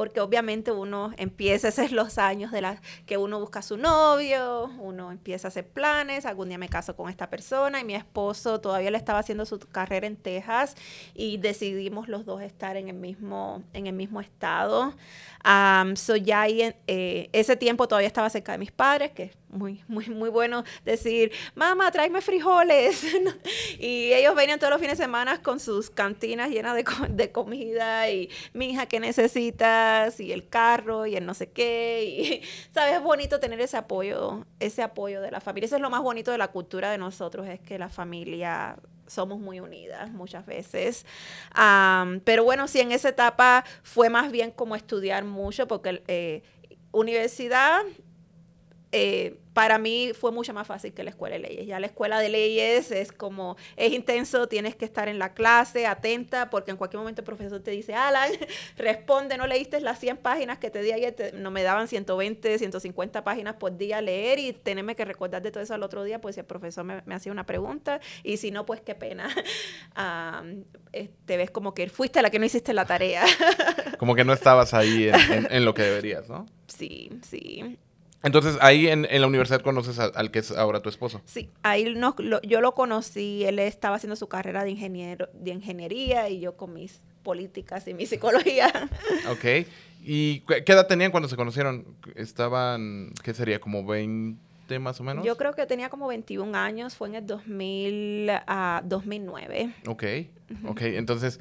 [0.00, 3.76] porque obviamente uno empieza, a hacer los años de la que uno busca a su
[3.76, 7.94] novio, uno empieza a hacer planes, algún día me caso con esta persona y mi
[7.94, 10.74] esposo todavía le estaba haciendo su carrera en Texas
[11.12, 14.94] y decidimos los dos estar en el mismo, en el mismo estado.
[15.44, 19.84] Um, so ya ahí, eh, ese tiempo todavía estaba cerca de mis padres, que muy,
[19.88, 23.04] muy, muy bueno decir, mamá, tráeme frijoles.
[23.78, 28.08] y ellos venían todos los fines de semana con sus cantinas llenas de, de, comida
[28.10, 32.04] y mi hija que necesitas y el carro y el no sé qué.
[32.04, 32.94] Y, ¿sabes?
[32.94, 35.66] Es bonito tener ese apoyo, ese apoyo de la familia.
[35.66, 39.40] Eso es lo más bonito de la cultura de nosotros, es que la familia somos
[39.40, 41.04] muy unidas muchas veces.
[42.24, 46.42] pero bueno, sí, en esa etapa fue más bien como estudiar mucho, porque eh,
[46.92, 47.82] universidad
[48.92, 51.66] eh, para mí fue mucho más fácil que la escuela de leyes.
[51.66, 55.86] Ya la escuela de leyes es como, es intenso, tienes que estar en la clase,
[55.86, 58.30] atenta, porque en cualquier momento el profesor te dice, Alan,
[58.76, 63.24] responde, no leíste las 100 páginas que te di ayer, no me daban 120, 150
[63.24, 66.20] páginas por día a leer y tenerme que recordar de todo eso al otro día,
[66.20, 69.28] pues si el profesor me, hacía una pregunta y si no, pues qué pena.
[70.92, 73.24] Eh, te ves como que fuiste la que no hiciste la tarea.
[73.98, 76.46] como que no estabas ahí en lo que deberías, ¿no?
[76.66, 77.78] Sí, sí.
[78.22, 81.22] Entonces, ahí en, la universidad conoces al que es ahora tu esposo.
[81.24, 86.28] Sí, ahí no, yo lo conocí, él estaba haciendo su carrera de, ingeniero, de ingeniería
[86.28, 88.70] y yo con mis políticas y mi psicología.
[89.30, 89.66] Ok.
[90.02, 91.96] ¿Y qué edad tenían cuando se conocieron?
[92.14, 93.60] Estaban, ¿qué sería?
[93.60, 95.24] ¿Como 20 más o menos?
[95.24, 99.74] Yo creo que tenía como 21 años, fue en el 2000 a 2009.
[99.86, 100.04] Ok,
[100.66, 100.80] ok.
[100.82, 101.38] Entonces,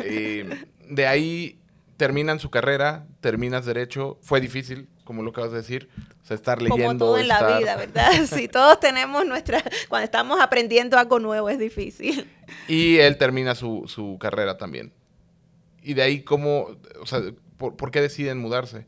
[0.00, 1.58] eh, de ahí
[1.96, 5.88] terminan su carrera, terminas derecho, fue difícil, como lo acabas de decir,
[6.22, 6.84] o sea, estar leyendo.
[6.86, 8.10] Como todo en la vida, ¿verdad?
[8.26, 12.28] sí, todos tenemos nuestra, cuando estamos aprendiendo algo nuevo es difícil.
[12.68, 14.92] Y él termina su, su carrera también.
[15.82, 16.68] Y de ahí, ¿cómo,
[17.00, 17.20] o sea,
[17.58, 18.86] por, por qué deciden mudarse?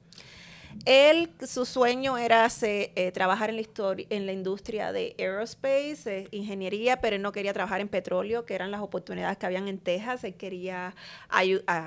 [0.85, 3.63] Él, su sueño era eh, trabajar en la,
[4.11, 8.71] en la industria de aerospace, ingeniería, pero él no quería trabajar en petróleo, que eran
[8.71, 10.25] las oportunidades que habían en Texas.
[10.25, 10.95] Él quería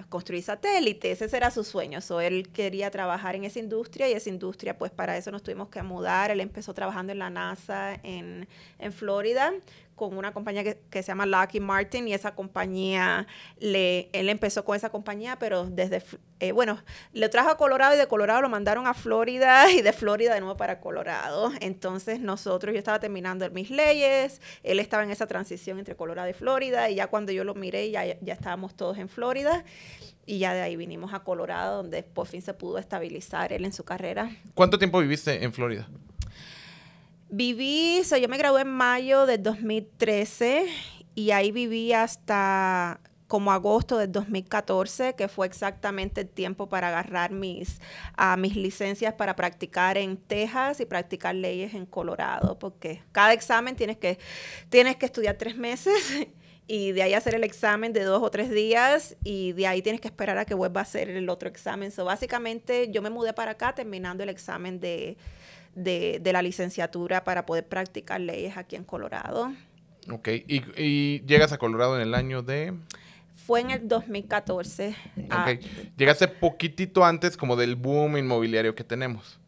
[0.10, 2.02] construir satélites, ese era su sueño.
[2.02, 5.70] So, él quería trabajar en esa industria y esa industria, pues para eso nos tuvimos
[5.70, 6.32] que mudar.
[6.32, 8.48] Él empezó trabajando en la NASA en
[8.92, 9.54] Florida
[10.00, 13.28] con una compañía que, se llama Lucky Martin y esa compañía,
[13.60, 16.02] le, él empezó con esa compañía, pero desde,
[16.40, 16.82] eh, bueno,
[17.12, 20.40] le trajo a Colorado y de Colorado lo mandaron a Florida y de Florida de
[20.40, 21.52] nuevo para Colorado.
[21.60, 26.34] Entonces nosotros, yo estaba terminando mis leyes, él estaba en esa transición entre Colorado y
[26.34, 29.66] Florida y ya cuando yo lo miré ya, ya estábamos todos en Florida.
[30.26, 33.74] Y ya de ahí vinimos a Colorado, donde por fin se pudo estabilizar él en
[33.74, 34.30] su carrera.
[34.54, 35.90] ¿Cuánto tiempo viviste en Florida?
[37.32, 40.66] Viví, yo me gradué en mayo del 2013
[41.14, 47.32] y ahí viví hasta como agosto del 2014, que fue exactamente el tiempo para agarrar
[47.32, 47.80] mis,
[48.40, 53.98] mis licencias para practicar en Texas y practicar leyes en Colorado, porque cada examen tienes
[53.98, 54.18] que,
[54.70, 55.94] tienes que estudiar tres meses
[56.68, 60.02] y de ahí hacer el examen de dos o tres días y de ahí tienes
[60.02, 61.92] que esperar a que vuelva a hacer el otro examen.
[61.92, 65.16] So, básicamente yo me mudé para acá terminando el examen de
[65.84, 69.54] de, la licenciatura para poder practicar leyes aquí en Colorado.
[70.12, 72.74] Ok, ¿Y, llegas a Colorado en el año de...?
[73.46, 74.96] Fue en el 2014.
[75.26, 75.64] Ok,
[75.98, 79.40] llegaste poquitito antes como del boom inmobiliario que tenemos.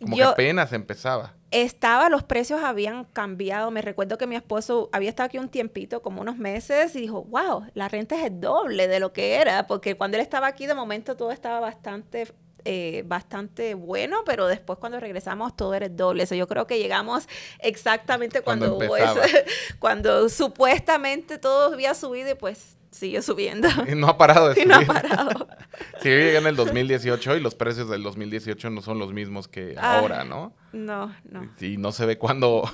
[0.00, 1.34] Como que apenas empezaba.
[1.50, 3.70] Estaba, los precios habían cambiado.
[3.70, 7.24] Me recuerdo que mi esposo había estado aquí un tiempito, como unos meses, y dijo,
[7.24, 10.66] wow, la renta es el doble de lo que era, porque cuando él estaba aquí,
[10.66, 12.28] de momento todo estaba bastante
[12.64, 16.24] eh, bastante bueno, pero después cuando regresamos todo era el doble.
[16.24, 17.28] Eso yo creo que llegamos
[17.60, 19.20] exactamente cuando, cuando,
[19.78, 23.68] cuando supuestamente todo había subido y pues siguió subiendo.
[23.90, 24.66] Y no ha parado de subir.
[24.66, 25.48] Y no ha parado.
[26.02, 29.74] sí, llegué en el 2018 y los precios del 2018 no son los mismos que
[29.78, 30.54] ah, ahora, ¿no?
[30.72, 31.50] No, no.
[31.60, 32.64] Y no se ve cuándo,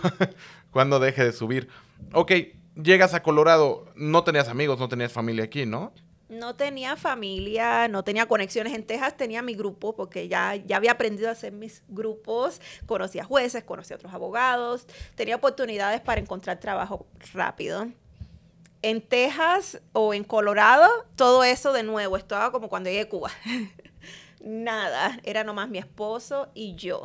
[0.71, 1.69] cuándo deje de subir.
[2.13, 2.33] Ok,
[2.83, 5.93] llegas a Colorado, no tenías amigos, no tenías familia aquí, ¿no?
[6.29, 10.93] No tenía familia, no tenía conexiones en Texas, tenía mi grupo porque ya, ya había
[10.93, 17.07] aprendido a hacer mis grupos, conocía jueces, conocía otros abogados, tenía oportunidades para encontrar trabajo
[17.33, 17.89] rápido.
[18.83, 23.31] En Texas o en Colorado, todo eso de nuevo, estaba como cuando llegué a Cuba.
[24.41, 27.05] Nada, era nomás mi esposo y yo.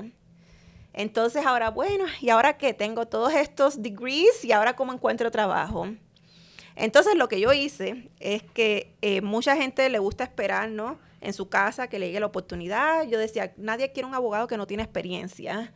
[0.94, 2.74] Entonces ahora, bueno, ¿y ahora qué?
[2.74, 5.88] Tengo todos estos degrees y ahora cómo encuentro trabajo.
[6.80, 10.98] Entonces lo que yo hice es que eh, mucha gente le gusta esperar, ¿no?
[11.22, 13.06] En su casa que le llegue la oportunidad.
[13.08, 15.74] Yo decía, nadie quiere un abogado que no tiene experiencia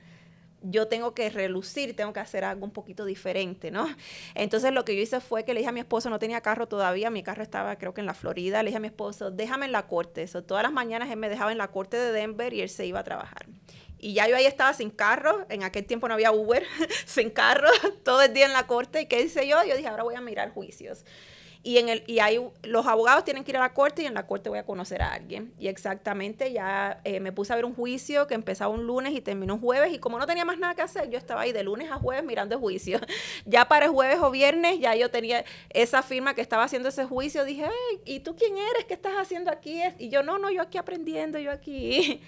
[0.63, 3.87] yo tengo que relucir, tengo que hacer algo un poquito diferente, ¿no?
[4.33, 6.67] Entonces lo que yo hice fue que le dije a mi esposo, no tenía carro
[6.67, 9.65] todavía, mi carro estaba creo que en la Florida, le dije a mi esposo, déjame
[9.65, 10.23] en la corte.
[10.23, 12.85] Eso, todas las mañanas él me dejaba en la corte de Denver y él se
[12.85, 13.45] iba a trabajar.
[14.03, 16.65] Y ya yo ahí estaba sin carro, en aquel tiempo no había Uber,
[17.05, 17.69] sin carro,
[18.03, 19.01] todo el día en la corte.
[19.01, 19.63] ¿Y qué hice yo?
[19.63, 21.05] Yo dije, ahora voy a mirar juicios.
[21.65, 24.13] Y, en el, y hay, los abogados tienen que ir a la corte y en
[24.13, 25.53] la corte voy a conocer a alguien.
[25.57, 29.21] Y exactamente ya eh, me puse a ver un juicio que empezaba un lunes y
[29.21, 29.93] terminó un jueves.
[29.93, 32.25] Y como no tenía más nada que hacer, yo estaba ahí de lunes a jueves
[32.25, 32.99] mirando el juicio.
[33.45, 37.05] ya para el jueves o viernes ya yo tenía esa firma que estaba haciendo ese
[37.05, 37.45] juicio.
[37.45, 37.69] Dije,
[38.03, 38.83] ¿y tú quién eres?
[38.85, 39.81] ¿Qué estás haciendo aquí?
[39.97, 42.21] Y yo, no, no, yo aquí aprendiendo, yo aquí.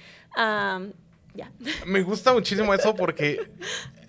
[1.36, 1.52] Ya.
[1.86, 3.42] Me gusta muchísimo eso porque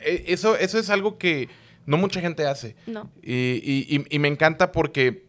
[0.00, 1.48] eh, eso, eso es algo que
[1.86, 2.76] no mucha gente hace.
[2.86, 3.10] No.
[3.22, 5.26] Y, y- y- y me encanta porque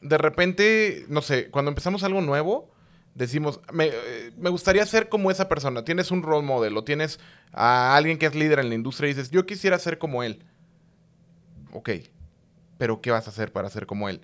[0.00, 2.70] de repente, no sé, cuando empezamos algo nuevo,
[3.14, 5.84] decimos, me, eh, me gustaría ser como esa persona.
[5.84, 7.18] Tienes un role model o tienes
[7.52, 10.42] a alguien que es líder en la industria y dices, yo quisiera ser como él.
[11.72, 11.90] Ok,
[12.78, 14.20] pero ¿qué vas a hacer para ser como él?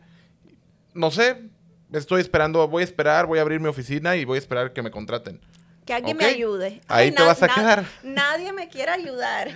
[0.94, 1.48] No sé,
[1.92, 4.82] estoy esperando, voy a esperar, voy a abrir mi oficina y voy a esperar que
[4.82, 5.40] me contraten.
[5.84, 6.80] Que alguien me ayude.
[6.88, 7.84] Ahí te vas a quedar.
[8.02, 9.50] Nadie me quiere ayudar.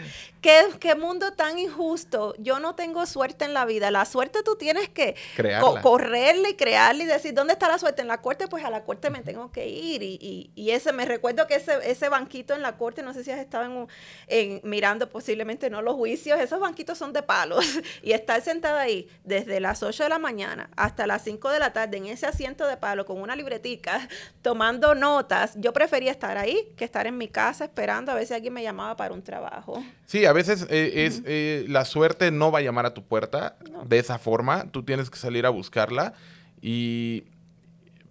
[0.46, 2.32] ¿Qué, qué mundo tan injusto.
[2.38, 3.90] Yo no tengo suerte en la vida.
[3.90, 5.82] La suerte tú tienes que Crearla.
[5.82, 8.02] correrla y crearla y decir, ¿dónde está la suerte?
[8.02, 10.04] En la corte, pues a la corte me tengo que ir.
[10.04, 13.24] Y, y- y ese, me recuerdo que ese, ese banquito en la corte, no sé
[13.24, 13.88] si has estado en, un-
[14.28, 17.64] en- mirando posiblemente no los juicios, esos banquitos son de palos.
[18.04, 21.72] Y estar sentada ahí desde las 8 de la mañana hasta las 5 de la
[21.72, 24.08] tarde en ese asiento de palo con una libretica,
[24.42, 28.34] tomando notas, yo prefería estar ahí que estar en mi casa esperando a ver si
[28.34, 29.82] alguien me llamaba para un trabajo.
[30.06, 33.56] Sí, a veces eh, es eh, la suerte no va a llamar a tu puerta
[33.72, 33.84] No.
[33.84, 34.70] de esa forma.
[34.70, 36.14] Tú tienes que salir a buscarla.
[36.62, 37.24] Y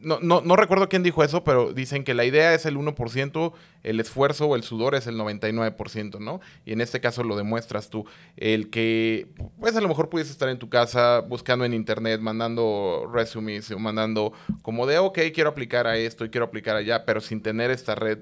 [0.01, 3.53] no, no, no recuerdo quién dijo eso, pero dicen que la idea es el 1%,
[3.81, 6.41] el esfuerzo o el sudor es el 99%, ¿no?
[6.63, 8.05] Y en este caso lo demuestras tú.
[8.37, 9.27] El que,
[9.59, 13.79] pues a lo mejor puedes estar en tu casa buscando en internet, mandando resumes o
[13.79, 17.71] mandando como de, ok, quiero aplicar a esto y quiero aplicar allá, pero sin tener
[17.71, 18.19] esta red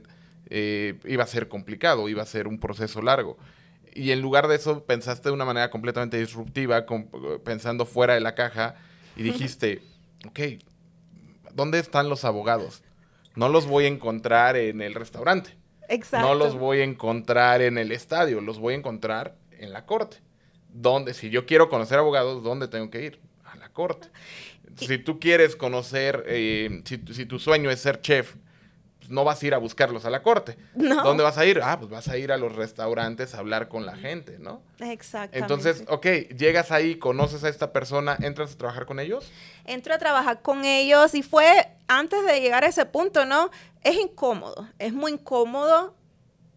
[0.49, 3.37] eh, iba a ser complicado, iba a ser un proceso largo.
[3.95, 6.85] Y en lugar de eso pensaste de una manera completamente disruptiva,
[7.43, 8.75] pensando fuera de la caja
[9.15, 9.81] y dijiste,
[10.27, 10.39] ok,
[11.53, 12.81] ¿dónde están los abogados?
[13.35, 15.51] No los voy a encontrar en el restaurante.
[15.89, 16.27] Exacto.
[16.27, 20.17] No los voy a encontrar en el estadio, los voy a encontrar en la corte.
[20.69, 21.13] ¿Dónde?
[21.13, 23.19] Si yo quiero conocer abogados, ¿dónde tengo que ir?
[23.45, 24.07] A la corte.
[24.77, 28.35] Si tú quieres conocer, eh, si, tu- si tu sueño es ser chef,
[29.13, 30.57] no vas a ir a buscarlos a la corte.
[30.75, 31.03] No.
[31.03, 31.61] ¿Dónde vas a ir?
[31.63, 34.61] Ah, pues vas a ir a los restaurantes a hablar con la gente, ¿no?
[34.79, 35.39] Exactamente.
[35.39, 39.31] Entonces, ok, llegas ahí, conoces a esta persona, entras a trabajar con ellos.
[39.65, 43.51] entro a trabajar con ellos y fue antes de llegar a ese punto, ¿no?
[43.83, 45.95] Es incómodo, es muy incómodo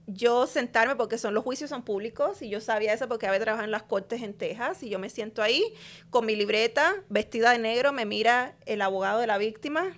[0.06, 3.64] yo sentarme porque son los juicios son públicos y yo sabía eso porque había trabajado
[3.64, 5.74] en las cortes en Texas y yo me siento ahí
[6.10, 9.96] con mi libreta vestida de negro, me mira el abogado de la víctima.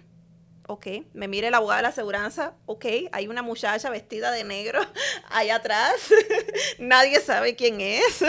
[0.71, 4.83] Ok, me mira el abogado de la aseguranza, ok, hay una muchacha vestida de negro
[5.31, 5.95] allá atrás,
[6.79, 8.23] nadie sabe quién es.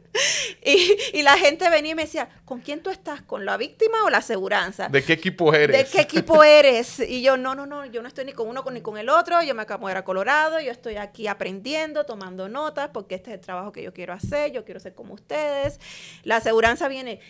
[0.64, 3.22] y, y la gente venía y me decía, ¿con quién tú estás?
[3.22, 4.88] ¿Con la víctima o la aseguranza?
[4.88, 5.76] ¿De qué equipo eres?
[5.76, 6.98] ¿De qué equipo eres?
[6.98, 9.40] Y yo, no, no, no, yo no estoy ni con uno ni con el otro,
[9.44, 13.30] yo me acabo de ir a Colorado, yo estoy aquí aprendiendo, tomando notas, porque este
[13.30, 15.78] es el trabajo que yo quiero hacer, yo quiero ser como ustedes.
[16.24, 17.20] La aseguranza viene,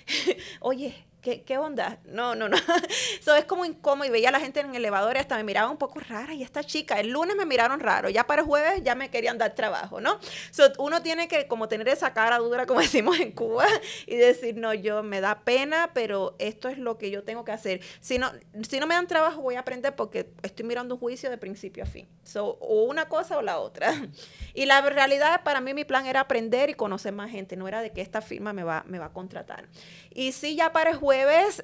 [0.61, 1.99] oye, ¿qué, qué onda?
[2.05, 2.57] No, no, no.
[3.21, 5.43] Eso es como incómodo y veía a la gente en el elevador y hasta me
[5.43, 8.47] miraba un poco rara y esta chica, el lunes me miraron raro, ya para el
[8.47, 10.21] jueves ya me querían dar trabajo, ¿no?
[10.53, 13.67] So, uno tiene que como tener esa cara dura, como decimos en Cuba,
[14.07, 17.51] y decir, no, yo me da pena, pero esto es lo que yo tengo que
[17.51, 17.81] hacer.
[17.99, 18.31] Si no,
[18.69, 21.83] si no me dan trabajo, voy a aprender porque estoy mirando un juicio de principio
[21.83, 22.07] a fin.
[22.23, 23.93] So, o una cosa o la otra.
[24.55, 27.83] Y la realidad para mí mi plan era aprender y conocer más gente, no era
[27.83, 29.69] de que esta firma me va, me va a contratar.
[30.15, 31.15] Y sí, ya para jueves,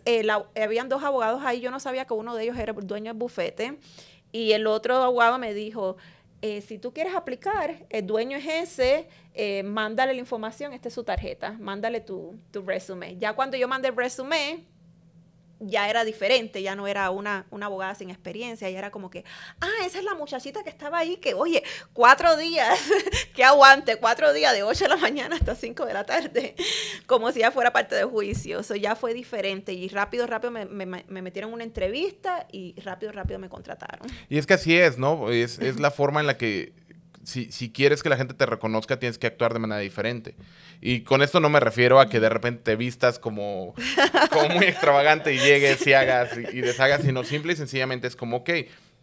[0.04, 3.12] eh, la- habían dos abogados ahí, yo no sabía que uno de ellos era dueño
[3.12, 3.78] del bufete,
[4.32, 5.96] y el otro abogado me dijo,
[6.40, 10.94] eh, si tú quieres aplicar, el dueño es ese, eh, mándale la información, esta es
[10.94, 13.20] su tarjeta, mándale tu, tu resumen.
[13.20, 14.66] Ya cuando yo mandé el resumen,
[15.64, 19.25] ya era diferente, ya no era una, una abogada sin experiencia, ya era como que,
[19.61, 22.79] ah, esa es la muchachita que estaba ahí, que oye, cuatro días,
[23.35, 26.55] que aguante, cuatro días de 8 de la mañana hasta 5 de la tarde,
[27.07, 30.64] como si ya fuera parte del juicio, eso ya fue diferente y rápido, rápido me,
[30.66, 34.07] me- me metieron una entrevista y rápido, rápido me contrataron.
[34.29, 35.31] Y es que así es, ¿no?
[35.31, 36.72] Es, es la forma en la que
[37.22, 40.35] si, si quieres que la gente te reconozca, tienes que actuar de manera diferente.
[40.80, 43.74] Y con esto no me refiero a que de repente te vistas como,
[44.30, 48.16] como muy extravagante y llegues y hagas y, y deshagas, sino simple y sencillamente es
[48.16, 48.50] como, ok,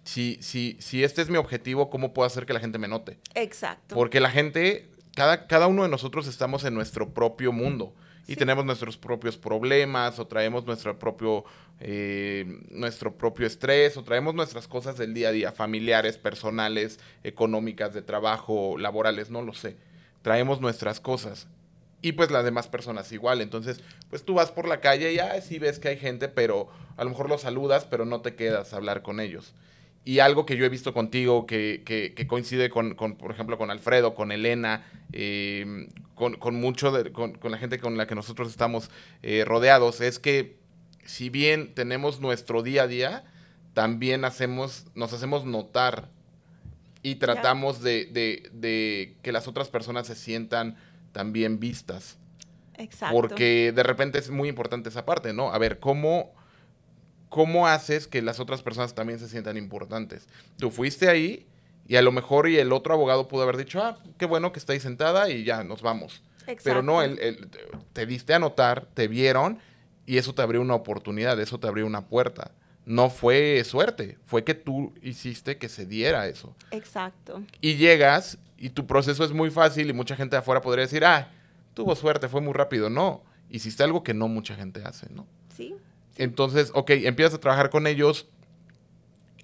[0.04, 3.20] si, si, si este es mi objetivo, ¿cómo puedo hacer que la gente me note?
[3.36, 3.96] Exacto.
[3.96, 7.94] Porque la gente, cada, cada uno de nosotros estamos en nuestro propio mundo
[8.30, 11.46] y tenemos nuestros propios problemas o traemos nuestro propio,
[11.80, 17.92] eh, nuestro propio estrés o traemos nuestras cosas del día a día, familiares, personales, económicas,
[17.96, 19.78] de trabajo, laborales, no lo sé.
[20.22, 21.48] Traemos nuestras cosas.
[22.04, 23.42] Y pues las demás personas igual.
[23.42, 26.70] Entonces, pues tú vas por la calle y ah, sí ves que hay gente, pero
[26.98, 29.56] a lo mejor los saludas, pero no te quedas a hablar con ellos.
[30.06, 33.58] Y algo que yo he visto contigo que, que- que coincide con, con, por ejemplo,
[33.58, 38.08] con Alfredo, con Elena, eh, con, con mucho de- con, con la gente con la
[38.08, 38.90] que nosotros estamos
[39.22, 40.58] eh, rodeados, es que
[41.06, 43.24] si bien tenemos nuestro día a día,
[43.74, 46.10] también hacemos, nos hacemos notar
[47.04, 50.76] y tratamos de, de- de que las otras personas se sientan
[51.12, 52.18] también vistas.
[52.78, 53.16] Exacto.
[53.16, 55.52] Porque de repente es muy importante esa parte, ¿no?
[55.54, 56.34] A ver, ¿cómo,
[57.30, 60.28] ¿cómo haces que las otras personas también se sientan importantes?
[60.58, 61.46] Tú fuiste ahí
[61.88, 64.60] y a lo mejor y el otro abogado pudo haber dicho, ah, qué bueno que
[64.60, 66.22] está ahí sentada y ya, nos vamos.
[66.42, 66.62] Exacto.
[66.64, 67.48] Pero no, él, él-
[67.94, 69.60] te diste a notar, te vieron
[70.06, 72.52] y eso te abrió una oportunidad, eso te abrió una puerta.
[72.86, 76.56] No fue suerte, fue que tú hiciste que se diera eso.
[76.72, 77.44] Exacto.
[77.62, 81.06] Y llegas y tu proceso es muy fácil y mucha gente de afuera podría decir,
[81.06, 81.32] ah,
[81.76, 82.90] tuvo suerte, fue muy rápido.
[82.90, 85.28] No, hiciste algo que no mucha gente hace, ¿no?
[86.20, 88.28] Entonces, ok, empiezas a trabajar con ellos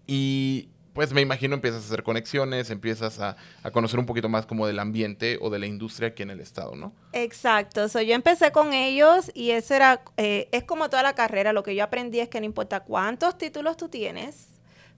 [0.05, 4.45] y pues me imagino empiezas a hacer conexiones, empiezas a, a conocer un poquito más
[4.45, 6.93] como del ambiente o de la industria aquí en el estado, ¿no?
[7.13, 7.87] Exacto.
[7.87, 11.53] So, yo empecé con ellos y era, eh, es como toda la carrera.
[11.53, 14.47] Lo que yo aprendí es que no importa cuántos títulos tú tienes,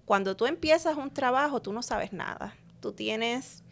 [0.05, 2.55] cuando tú empiezas un trabajo, tú no sabes nada.
[2.79, 3.63] Tú tienes,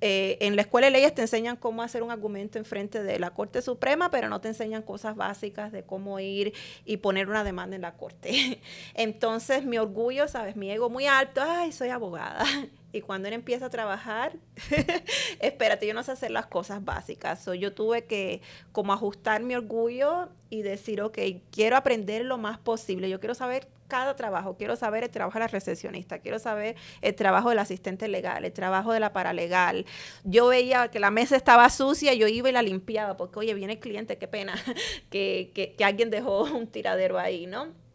[0.00, 3.18] eh, en la escuela de leyes te enseñan cómo hacer un argumento en frente de
[3.18, 6.52] la Corte Suprema, pero no te enseñan cosas básicas de cómo ir
[6.84, 8.60] y poner una demanda en la Corte.
[8.94, 10.56] Entonces, mi orgullo, ¿sabes?
[10.56, 12.44] Mi ego muy alto, ay, soy abogada.
[12.92, 14.38] Y cuando él empieza a trabajar,
[15.40, 17.42] espérate, yo no sé hacer las cosas básicas.
[17.44, 18.40] So, yo tuve que
[18.72, 21.18] como ajustar mi orgullo y decir, ok,
[21.50, 23.10] quiero aprender lo más posible.
[23.10, 24.56] Yo quiero saber cada trabajo.
[24.56, 28.52] Quiero saber el trabajo de la recepcionista, quiero saber el trabajo del asistente legal, el
[28.52, 29.86] trabajo de la paralegal.
[30.24, 33.74] Yo veía que la mesa estaba sucia, yo iba y la limpiaba, porque oye, viene
[33.74, 34.54] el cliente, qué pena
[35.10, 37.86] que, que, que alguien dejó un tiradero ahí, ¿no?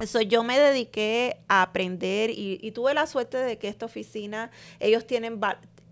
[0.00, 5.06] Eso yo me dediqué a aprender y, tuve la suerte de que esta oficina, ellos
[5.06, 5.38] tienen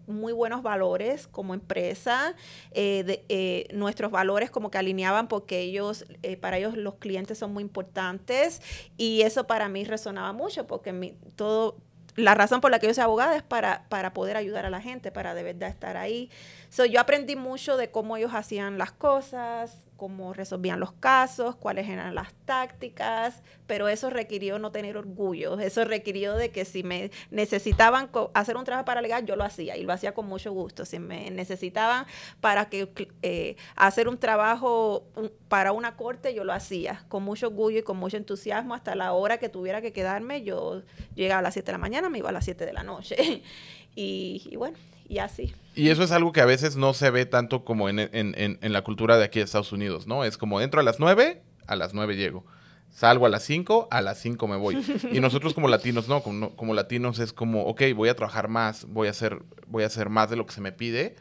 [0.07, 2.35] muy buenos valores como empresa,
[2.73, 7.39] eh, de- eh, nuestros valores como que alineaban porque ellos, eh, para ellos los clientes
[7.39, 8.61] son muy importantes
[8.97, 11.77] y eso para mí resonaba mucho porque mi, todo,
[12.17, 14.81] la razón por la que yo soy abogada es para, para poder ayudar a la
[14.81, 16.31] gente, para de verdad estar ahí.
[16.69, 21.89] So, yo aprendí mucho de cómo ellos hacían las cosas, cómo resolvían los casos, cuáles
[21.89, 27.13] eran las tácticas, pero eso requirió no tener orgullo, eso requirió de que si me
[27.31, 30.85] necesitaban hacer un trabajo paralegal, yo lo hacía y lo hacía con mucho gusto.
[30.85, 32.07] Si me necesitaban
[32.41, 32.89] para que
[33.23, 35.05] eh, hacer un trabajo
[35.47, 39.13] para una corte, yo lo hacía con mucho orgullo y con mucho entusiasmo hasta la
[39.13, 40.43] hora que tuviera que quedarme.
[40.43, 40.83] Yo
[41.15, 43.15] llegaba a las 7 de la mañana, me iba a las 7 de la noche.
[43.95, 44.77] y, y bueno,
[45.13, 45.55] y así.
[45.75, 48.59] Y eso es algo que a veces no se ve tanto como en, en- en-
[48.61, 50.25] en la cultura de aquí de Estados Unidos, ¿no?
[50.25, 52.45] Es como entro a las 9, a las 9 llego.
[52.91, 54.83] Salgo a las 5, a las 5 me voy.
[55.13, 58.85] Y nosotros como latinos, no, como, como latinos es como, ok, voy a trabajar más,
[58.87, 61.17] voy a hacer, voy a hacer más de lo que se me pide.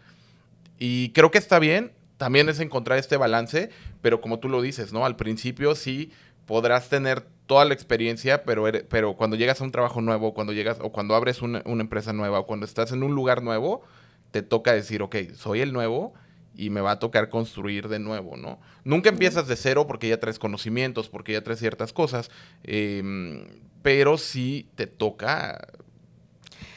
[0.80, 3.70] Y creo que está bien, también es encontrar este balance,
[4.02, 5.06] pero como tú lo dices, ¿no?
[5.06, 6.12] Al principio sí
[6.52, 10.52] podrás tener toda la experiencia, pero, eres- pero cuando llegas a un trabajo nuevo, cuando
[10.52, 13.84] llegas o cuando abres una, una empresa nueva o cuando estás en un lugar nuevo,
[14.32, 16.14] te toca decir, ok, soy el nuevo
[16.54, 18.60] y me va a tocar construir de nuevo, ¿no?
[18.84, 22.30] Nunca empiezas de cero porque ya traes conocimientos, porque ya traes ciertas cosas,
[22.64, 23.46] em,
[23.82, 25.70] pero sí te toca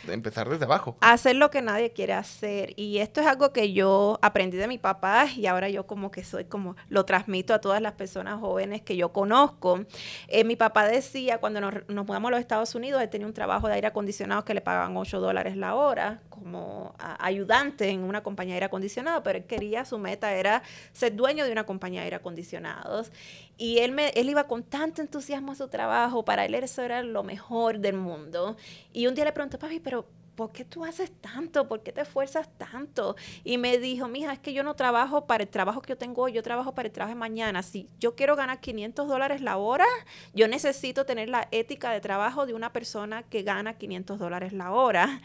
[0.09, 0.96] empezar desde abajo.
[1.00, 2.72] hacer lo que nadie quiere hacer.
[2.76, 6.24] Y esto es algo que yo aprendí de mi papá y ahora yo como que
[6.24, 9.84] soy como lo transmito a todas las personas jóvenes que yo conozco.
[10.28, 13.68] Eh, mi papá decía cuando nos, mudamos a los Estados Unidos, él tenía un trabajo
[13.68, 18.55] de aire acondicionado que le pagaban 8 dólares la hora como ayudante en una compañía
[18.55, 22.05] de aire acondicionado, pero él quería, su meta era ser dueño de una compañía de
[22.05, 23.11] aire acondicionados.
[23.57, 27.02] Y él, me, él iba con tanto entusiasmo a su trabajo, para él eso era
[27.02, 28.57] lo mejor del mundo.
[28.92, 31.68] Y un día le pregunté, papi, pero ¿por qué tú haces tanto?
[31.68, 33.16] ¿Por qué te esfuerzas tanto?
[33.45, 36.22] Y me dijo, mija, es que yo no trabajo para el trabajo que yo tengo
[36.22, 37.62] hoy, yo trabajo para el trabajo de mañana.
[37.62, 39.87] Si yo quiero ganar 500 dólares la hora,
[40.35, 44.72] yo necesito tener la ética de trabajo de una persona que gana 500 dólares la
[44.72, 45.20] hora.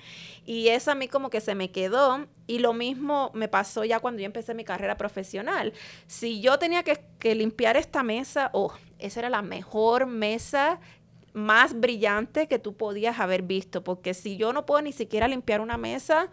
[0.45, 2.27] Y eso a mí como que se me quedó.
[2.47, 5.73] Y lo mismo me pasó ya cuando yo empecé mi carrera profesional.
[6.07, 10.79] Si yo tenía que, que limpiar esta mesa, oh, esa era la mejor mesa
[11.39, 15.61] más brillante que tú podías haber visto, porque si yo no puedo ni siquiera limpiar
[15.61, 16.29] una mesa,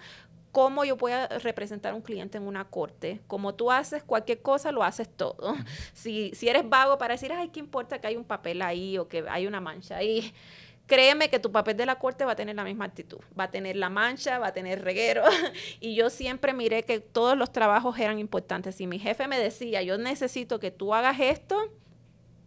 [0.52, 3.20] ¿cómo yo voy a representar a un cliente en una corte?
[3.26, 5.54] Como tú haces cualquier cosa, lo haces todo.
[5.92, 9.08] Si, si eres vago para decir, ay, ¿qué importa que hay un papel ahí o
[9.08, 10.32] que hay una mancha ahí?
[10.86, 13.18] Créeme que tu papel de la corte va a tener la misma actitud.
[13.38, 15.24] Va a tener la mancha, va a tener reguero.
[15.80, 18.76] Y yo siempre miré que todos los trabajos eran importantes.
[18.76, 21.70] Si mi jefe me decía, yo necesito que tú hagas esto,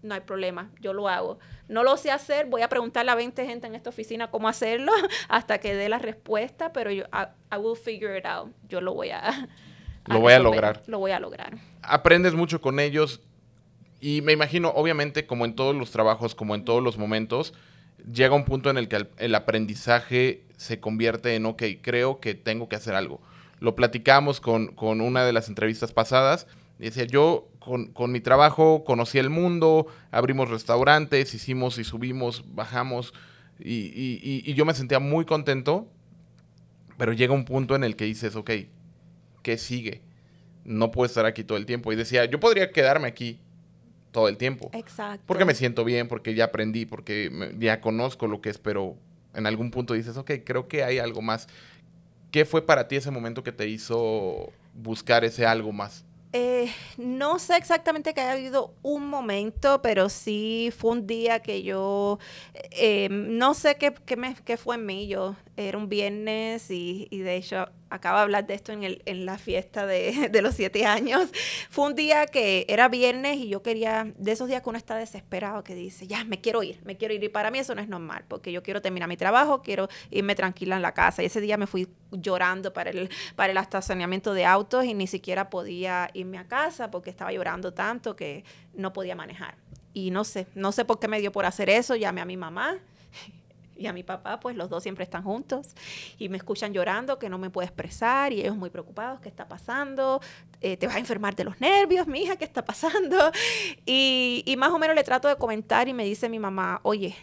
[0.01, 1.39] no hay problema, yo lo hago.
[1.67, 4.91] No lo sé hacer, voy a preguntarle a 20 gente en esta oficina cómo hacerlo
[5.29, 8.51] hasta que dé la respuesta, pero yo, I, I will figure it out.
[8.67, 9.47] Yo lo voy a...
[10.05, 10.81] Lo voy a lograr.
[10.87, 11.59] Lo voy a lograr.
[11.83, 13.21] aprendes mucho con ellos
[13.99, 17.53] y me imagino, obviamente, como en todos los trabajos, como en todos los momentos,
[18.11, 22.69] llega un punto en el que el, aprendizaje se convierte en, ok, creo que tengo
[22.69, 23.21] que hacer algo.
[23.59, 26.47] Lo platicamos con, con una de las entrevistas pasadas
[26.79, 32.43] Y decía, yo con, con, mi trabajo conocí el mundo, abrimos restaurantes, hicimos y subimos,
[32.55, 33.13] bajamos,
[33.59, 35.87] y, y, y, yo me sentía muy contento,
[36.97, 38.49] pero llega un punto en el que dices, ok,
[39.43, 40.01] ¿qué sigue?
[40.65, 41.93] No puedo estar aquí todo el tiempo.
[41.93, 43.39] Y decía, yo podría quedarme aquí
[44.11, 44.71] todo el tiempo.
[44.73, 45.23] Exacto.
[45.27, 48.97] Porque me siento bien, porque ya aprendí, porque ya conozco lo que es, pero
[49.35, 51.47] en algún punto dices, ok, creo que hay algo más.
[52.31, 56.05] ¿Qué fue para ti ese momento que te hizo buscar ese algo más?
[56.31, 61.63] Eh, no sé exactamente que haya habido un momento, pero sí fue un día que
[61.63, 62.19] yo,
[62.53, 65.35] eh, no sé qué, me, fue en mí, yo
[65.67, 69.39] era un viernes y, de hecho acabo de hablar de esto en, el, en la
[69.39, 71.29] fiesta de, de, los siete años.
[71.71, 74.95] Fue un día que era viernes y yo quería, de esos días que uno está
[74.95, 77.23] desesperado, que dice, ya, me quiero ir, me quiero ir.
[77.23, 80.35] Y para mí eso no es normal, porque yo quiero terminar mi trabajo, quiero irme
[80.35, 81.23] tranquila en la casa.
[81.23, 85.07] Y ese día me fui llorando para el, para el estacionamiento de autos y ni
[85.07, 88.43] siquiera podía irme a casa porque estaba llorando tanto que
[88.75, 89.55] no podía manejar.
[89.93, 92.37] Y no sé, no sé por qué me dio por hacer eso, llamé a mi
[92.37, 92.79] mamá
[93.79, 95.73] y a mi papá, pues los dos siempre están juntos
[96.17, 99.47] y me escuchan llorando que no me puedo expresar y ellos muy preocupados, ¿qué está
[99.47, 100.19] pasando?
[100.61, 102.35] Eh, ¿Te vas a enfermar de los nervios, mi hija?
[102.35, 103.17] ¿Qué está pasando?
[103.85, 107.15] Y, y más o menos le trato de comentar y me dice mi mamá, oye,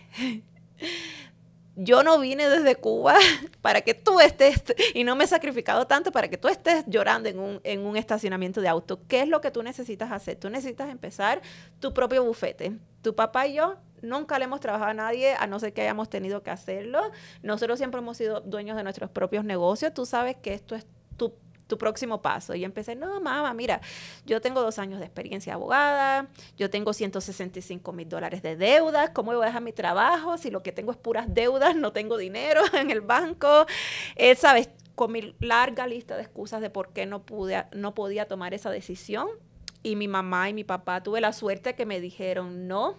[1.76, 3.14] yo no vine desde Cuba
[3.62, 4.62] para que tú estés,
[4.94, 7.96] y no me he sacrificado tanto para que tú estés llorando en un, en un
[7.96, 9.00] estacionamiento de auto.
[9.06, 10.36] ¿Qué es lo que tú necesitas hacer?
[10.36, 11.42] Tú necesitas empezar
[11.78, 12.72] tu propio bufete.
[13.02, 16.08] Tu papá y yo nunca le hemos trabajado a nadie, a no ser que hayamos
[16.08, 17.00] tenido que hacerlo.
[17.42, 19.92] Nosotros siempre hemos sido dueños de nuestros propios negocios.
[19.92, 21.34] Tú sabes que esto es tu
[21.66, 22.54] tu próximo paso.
[22.54, 23.80] Y empecé, no, mamá, mira,
[24.24, 29.32] yo tengo dos años de experiencia abogada, yo tengo 165 mil dólares de deudas, ¿cómo
[29.32, 32.62] voy a dejar mi trabajo si lo que tengo es puras deudas, no tengo dinero
[32.72, 33.66] en el banco?
[34.14, 34.70] Eh, ¿Sabes?
[34.94, 38.70] Con mi larga lista de excusas de por qué no, pude, no podía tomar esa
[38.70, 39.28] decisión.
[39.82, 42.96] Y mi mamá y mi papá tuve la suerte que me dijeron, no,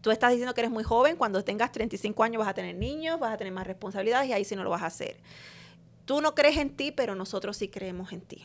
[0.00, 3.20] tú estás diciendo que eres muy joven, cuando tengas 35 años vas a tener niños,
[3.20, 5.18] vas a tener más responsabilidades y ahí sí no lo vas a hacer
[6.08, 8.42] tú no crees en ti, pero nosotros sí creemos en ti.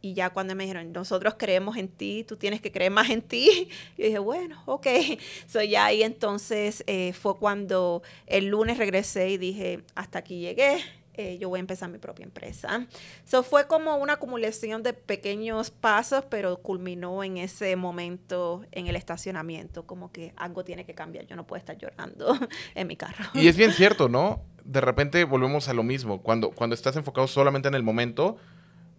[0.00, 3.20] Y ya cuando me dijeron, nosotros creemos en ti, tú tienes que creer más en
[3.20, 3.68] ti,
[3.98, 4.86] yo dije, bueno, ok.
[5.48, 10.78] So ya ahí entonces eh, fue cuando el lunes regresé y dije, hasta aquí llegué,
[11.20, 12.86] eh, yo voy a empezar mi propia empresa.
[13.24, 18.96] So fue como una acumulación de pequeños pasos, pero culminó en ese momento en el
[18.96, 22.36] estacionamiento, como que algo tiene que cambiar, yo no puedo estar llorando
[22.74, 23.24] en mi carro.
[23.34, 24.44] Y es bien cierto, ¿no?
[24.64, 26.22] de repente volvemos a lo mismo.
[26.22, 28.36] Cuando, cuando estás enfocado solamente en el momento,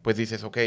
[0.02, 0.58] pues dices, ok,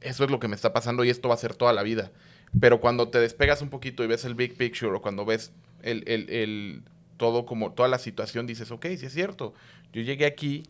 [0.00, 2.12] eso es lo que me está pasando y esto va a ser toda la vida.
[2.60, 5.52] Pero cuando te despegas un poquito y ves el big picture o cuando ves
[5.82, 6.82] el, el, el
[7.16, 9.54] todo como toda la situación, dices, ok, sí es cierto.
[9.92, 10.64] Yo llegué aquí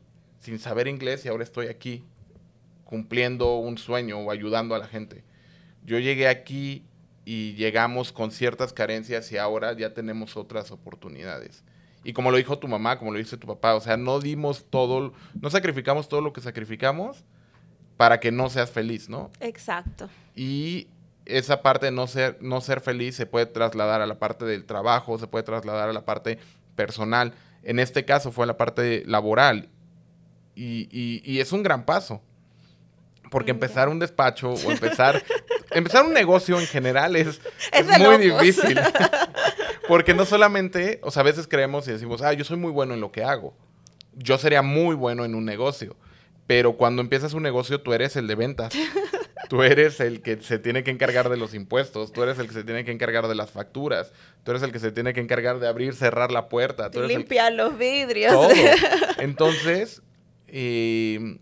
[0.45, 2.05] sin saber inglés y ahora estoy aquí
[2.85, 5.25] cumpliendo un sueño o ayudando a la gente.
[5.87, 6.85] Yo llegué aquí
[7.25, 11.65] y llegamos con ciertas carencias y ahora ya tenemos otras oportunidades.
[12.05, 14.67] Y como lo dijo tu mamá, como lo dice tu papá, o sea, no dimos
[14.69, 17.25] todo, no sacrificamos todo lo que sacrificamos
[17.97, 19.31] para que no seas feliz, ¿no?
[19.41, 20.11] Exacto.
[20.37, 20.89] Y
[21.25, 24.67] esa parte de no ser, no ser feliz se puede trasladar a la parte del
[24.67, 26.39] trabajo, se puede trasladar a la parte
[26.77, 27.33] personal.
[27.63, 29.71] En este caso fue la parte laboral.
[30.55, 30.89] Y,
[31.25, 32.23] y, es un gran paso.
[33.31, 35.23] Porque empezar un despacho o empezar,
[35.71, 37.41] empezar un negocio en general es,
[37.73, 38.79] es muy difícil.
[39.89, 42.95] Porque no solamente, o sea, a veces creemos y decimos, ah, yo soy muy bueno
[42.95, 43.55] en lo que hago.
[44.15, 45.97] Yo sería muy bueno en un negocio.
[46.47, 48.75] Pero cuando empiezas un negocio, tú eres el de ventas.
[49.49, 52.55] Tú eres el que se tiene que encargar de los impuestos, tú eres el que
[52.55, 55.61] se tiene que encargar de las facturas, tú eres el que se tiene que encargar
[55.61, 56.91] de abrir, cerrar la puerta.
[56.91, 58.33] Tú Limpiar los vidrios.
[58.33, 58.49] Todo.
[59.19, 60.03] Entonces,
[60.49, 61.39] eh,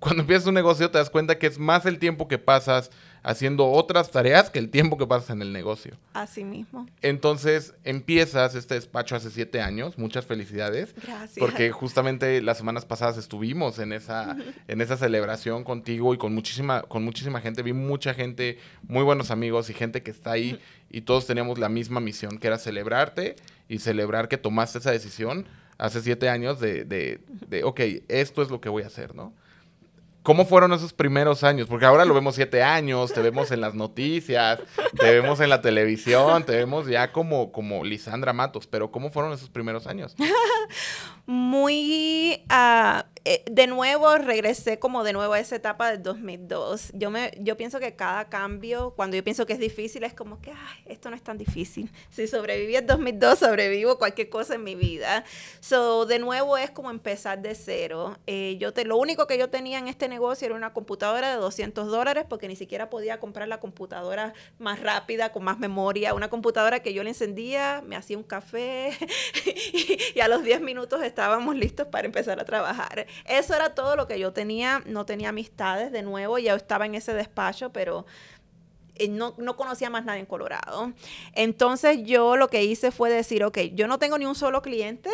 [0.00, 2.90] cuando empiezas un negocio te das cuenta que es más el tiempo que pasas
[3.22, 5.98] haciendo otras tareas que el tiempo que pasas en el negocio.
[6.14, 6.86] Así mismo.
[7.02, 9.98] Entonces empiezas este despacho hace siete años.
[9.98, 10.94] Muchas felicidades.
[10.94, 11.38] Gracias.
[11.38, 14.36] Porque justamente las semanas pasadas estuvimos en esa,
[14.68, 17.62] en esa celebración contigo y con muchísima, con muchísima gente.
[17.62, 21.68] Vi mucha gente, muy buenos amigos y gente que está ahí y todos teníamos la
[21.68, 23.36] misma misión, que era celebrarte
[23.68, 25.46] y celebrar que tomaste esa decisión
[25.80, 29.32] hace siete años de, de, de ok, esto es lo que voy a hacer, ¿no?
[30.22, 31.66] ¿Cómo fueron esos primeros años?
[31.66, 34.60] Porque ahora lo vemos siete años, te vemos en las noticias,
[34.98, 39.32] te vemos en la televisión, te vemos ya como, como Lisandra Matos, pero ¿cómo fueron
[39.32, 40.14] esos primeros años?
[41.30, 42.42] muy...
[42.48, 46.92] ah, eh, de nuevo, regresé como de nuevo a esa etapa del 2002.
[46.94, 50.40] Yo, me, yo pienso que cada cambio, cuando yo pienso que es difícil, es como
[50.40, 50.52] que,
[50.86, 51.92] esto no es tan difícil.
[52.08, 55.24] Si sobreviví en 2002, sobrevivo cualquier cosa en mi vida.
[55.60, 58.16] So, de nuevo es como empezar de cero.
[58.26, 61.36] Eh, yo te, lo único que yo tenía en este negocio era una computadora de
[61.36, 66.14] 200 dólares porque ni siquiera podía comprar la computadora más rápida, con más memoria.
[66.14, 68.92] Una computadora que yo le encendía, me hacía un café
[70.14, 73.06] y a los 10 minutos estábamos listos para empezar a trabajar.
[73.26, 74.82] Eso era todo lo que yo tenía.
[74.86, 78.06] No tenía amistades de nuevo, ya estaba en ese despacho, pero
[78.94, 80.94] eh, no, no conocía más nadie en Colorado.
[81.34, 85.10] Entonces yo lo que hice fue decir, ok, yo no tengo ni un solo cliente,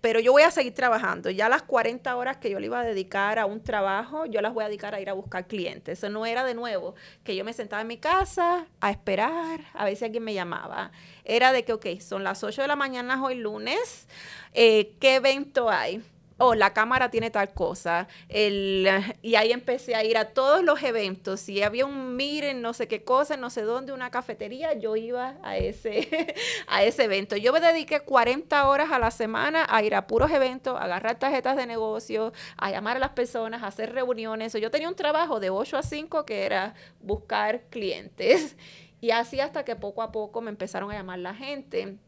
[0.00, 1.30] pero yo voy a seguir trabajando.
[1.30, 4.54] Ya las 40 horas que yo le iba a dedicar a un trabajo, yo las
[4.54, 5.98] voy a dedicar a ir a buscar clientes.
[5.98, 6.94] Eso no era de nuevo
[7.24, 10.90] que yo me sentaba en mi casa a esperar a ver si alguien me llamaba.
[11.24, 14.08] Era de que, ok, son las 8 de la mañana hoy lunes,
[14.54, 16.02] eh, ¿qué evento hay?
[16.40, 18.06] Oh, la cámara tiene tal cosa.
[18.28, 18.88] El,
[19.22, 21.40] y ahí empecé a ir a todos los eventos.
[21.40, 25.36] Si había un miren, no sé qué cosa, no sé dónde, una cafetería, yo iba
[25.42, 26.36] a ese,
[26.68, 27.36] a ese evento.
[27.36, 31.18] Yo me dediqué 40 horas a la semana a ir a puros eventos, a agarrar
[31.18, 34.52] tarjetas de negocio, a llamar a las personas, a hacer reuniones.
[34.52, 38.56] Yo tenía un trabajo de 8 a 5 que era buscar clientes.
[39.00, 41.98] Y así hasta que poco a poco me empezaron a llamar la gente.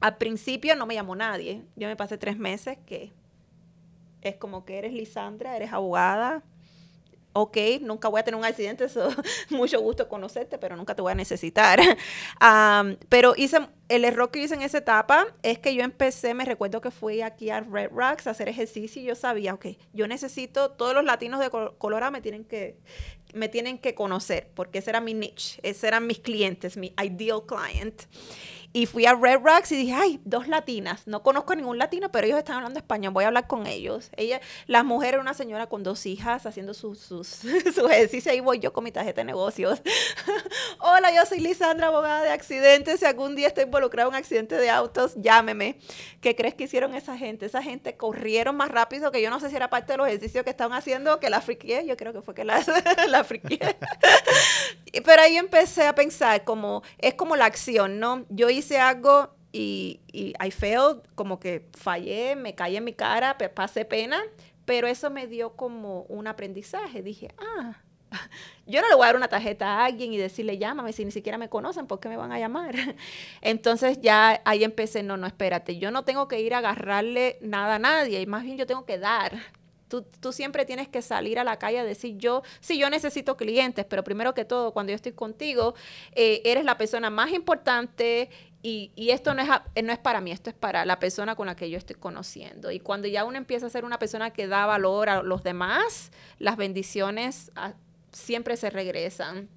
[0.00, 1.62] Al principio no me llamó nadie.
[1.76, 3.12] Yo me pasé tres meses que
[4.22, 6.42] es como que eres Lisandra, eres abogada.
[7.32, 8.86] Ok, nunca voy a tener un accidente,
[9.50, 11.80] mucho gusto conocerte, pero nunca te voy a necesitar.
[13.08, 16.80] Pero hice, el error que hice en esa etapa es que yo empecé, me recuerdo
[16.80, 20.70] que fui aquí a Red Rocks a hacer ejercicio y yo sabía, ok, yo necesito,
[20.72, 22.76] todos los latinos de Col- Colorado me tienen que,
[23.34, 27.42] me tienen que conocer, porque ese era mi niche, esos eran mis clientes, mi ideal
[27.46, 28.02] client.
[28.72, 31.08] Y fui a Red Rocks y dije, ay, dos latinas.
[31.08, 33.12] No conozco a ningún latino, pero ellos están hablando español.
[33.12, 34.10] Voy a hablar con ellos.
[34.16, 37.26] Ella, la mujer era una señora con dos hijas haciendo sus, sus,
[37.74, 38.30] su ejercicio.
[38.30, 39.82] Ahí voy yo con mi tarjeta de negocios.
[40.78, 43.00] Hola, yo soy Lisandra, abogada de accidentes.
[43.00, 45.80] Si algún día estoy involucrada en un accidente de autos, llámeme.
[46.20, 47.46] ¿Qué crees que hicieron esa gente?
[47.46, 50.44] Esa gente corrieron más rápido que yo no sé si era parte de los ejercicios
[50.44, 51.84] que estaban haciendo que la friqué.
[51.88, 52.64] Yo creo que fue que la,
[53.08, 53.58] la friqué.
[55.04, 58.26] Pero ahí empecé a pensar como, es como la acción, ¿no?
[58.28, 63.36] Yo hice algo y, y I failed, como que fallé, me caí en mi cara,
[63.54, 64.22] pasé pena,
[64.64, 67.02] pero eso me dio como un aprendizaje.
[67.02, 67.76] Dije, ah,
[68.66, 71.10] yo no le voy a dar una tarjeta a alguien y decirle, llámame, si ni
[71.10, 72.74] siquiera me conocen, ¿por qué me van a llamar?
[73.40, 77.76] Entonces ya ahí empecé, no, no, espérate, yo no tengo que ir a agarrarle nada
[77.76, 79.32] a nadie, y más bien yo tengo que dar.
[79.88, 83.36] Tú, tú siempre tienes que salir a la calle a decir, yo, sí, yo necesito
[83.36, 85.74] clientes, pero primero que todo, cuando yo estoy contigo,
[86.12, 88.30] eh, eres la persona más importante
[88.62, 91.34] y, y esto no es, eh, no es para mí, esto es para la persona
[91.34, 92.70] con la que yo estoy conociendo.
[92.70, 96.12] Y cuando ya uno empieza a ser una persona que da valor a los demás,
[96.38, 97.72] las bendiciones ah,
[98.12, 99.48] siempre se regresan.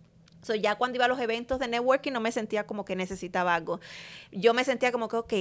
[0.43, 3.55] So, ya cuando iba a los eventos de networking no me sentía como que necesitaba
[3.55, 3.79] algo.
[4.31, 5.33] Yo me sentía como que, ok,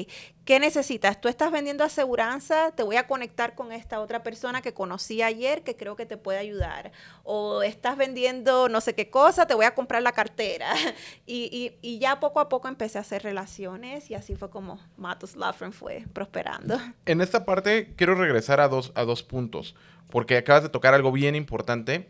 [0.44, 1.20] ¿qué necesitas?
[1.20, 5.62] Tú estás vendiendo aseguranza, te voy a conectar con esta otra persona que conocí ayer
[5.62, 6.92] que creo que te puede ayudar.
[7.24, 10.72] O estás vendiendo no sé qué cosa, te voy a comprar la cartera.
[11.24, 14.80] Y, y, y ya poco a poco empecé a hacer relaciones y así fue como
[14.96, 16.78] Matos Firm fue prosperando.
[17.06, 19.74] En esta parte quiero regresar a dos, a dos puntos,
[20.10, 22.08] porque acabas de tocar algo bien importante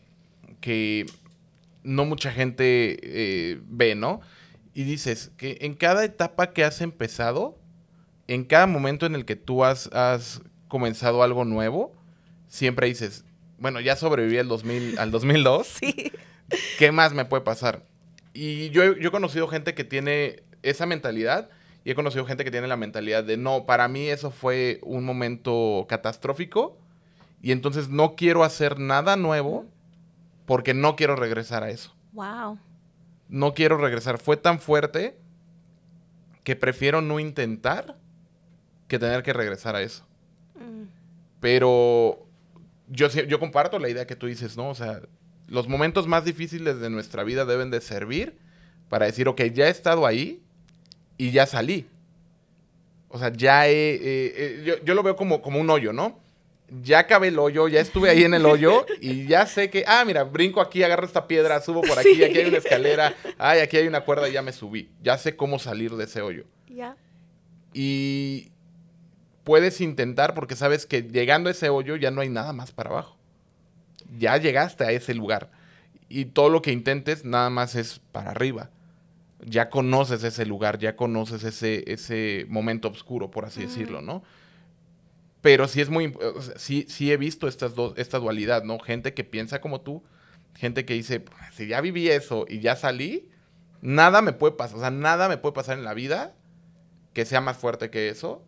[0.61, 1.07] que
[1.83, 4.21] no mucha gente eh, ve, ¿no?
[4.75, 7.59] Y dices que en cada etapa que has empezado,
[8.29, 11.93] en cada momento en el que tú has, has comenzado algo nuevo,
[12.49, 13.25] siempre dices,
[13.59, 16.13] bueno, ya sobreviví al, 2000, al 2002, Sí.
[16.79, 17.85] ¿qué más me puede pasar?
[18.35, 21.51] Y yo, yo he conocido gente que tiene esa mentalidad
[21.85, 25.05] y he conocido gente que tiene la mentalidad de, no, para mí eso fue un
[25.05, 26.79] momento catastrófico
[27.43, 29.67] y entonces no quiero hacer nada nuevo
[30.47, 31.95] porque no quiero regresar a eso.
[32.13, 32.59] Wow.
[33.29, 34.19] No quiero regresar.
[34.19, 35.17] Fue tan fuerte
[36.45, 37.97] que prefiero no intentar
[38.89, 40.07] que tener que regresar a eso.
[40.55, 40.85] Mm.
[41.41, 42.27] Pero
[42.89, 44.69] yo, yo comparto la idea que tú dices, ¿no?
[44.69, 45.01] O sea,
[45.49, 48.39] los momentos más difíciles de nuestra vida deben de servir
[48.89, 50.43] para decir, ok, ya he estado ahí
[51.17, 51.87] y ya salí.
[53.09, 53.95] O sea, ya he...
[53.95, 56.22] eh, eh, yo, yo lo veo como, como un hoyo, ¿no?
[56.69, 60.05] Ya acabé el hoyo, ya estuve ahí en el hoyo y ya sé que, ah,
[60.07, 62.25] mira, brinco aquí, agarro esta piedra, subo por aquí, Sí.
[62.25, 64.89] aquí hay una escalera, ay, aquí hay una cuerda y ya me subí.
[65.03, 66.45] Ya sé cómo salir de ese hoyo.
[66.69, 66.97] Ya.
[67.75, 68.53] Y
[69.45, 72.89] puedes intentar porque sabes que llegando a ese hoyo ya no hay nada más para
[72.91, 73.19] abajo.
[74.19, 75.51] Ya llegaste a ese lugar.
[76.09, 78.71] Y todo lo que intentes nada más es para arriba.
[79.45, 84.23] Ya conoces ese lugar, ya conoces ese, ese momento oscuro, por así decirlo, ¿no?
[85.43, 86.17] Pero sí es muy,
[86.57, 88.79] sí, sí he visto estas dos, esta dualidad, ¿no?
[88.79, 90.03] Gente que piensa como tú,
[90.55, 93.29] gente que dice, pues, si ya viví eso y ya salí,
[93.81, 96.35] nada me puede pasar, o sea, nada me puede pasar en la vida
[97.13, 98.45] que sea más fuerte que eso,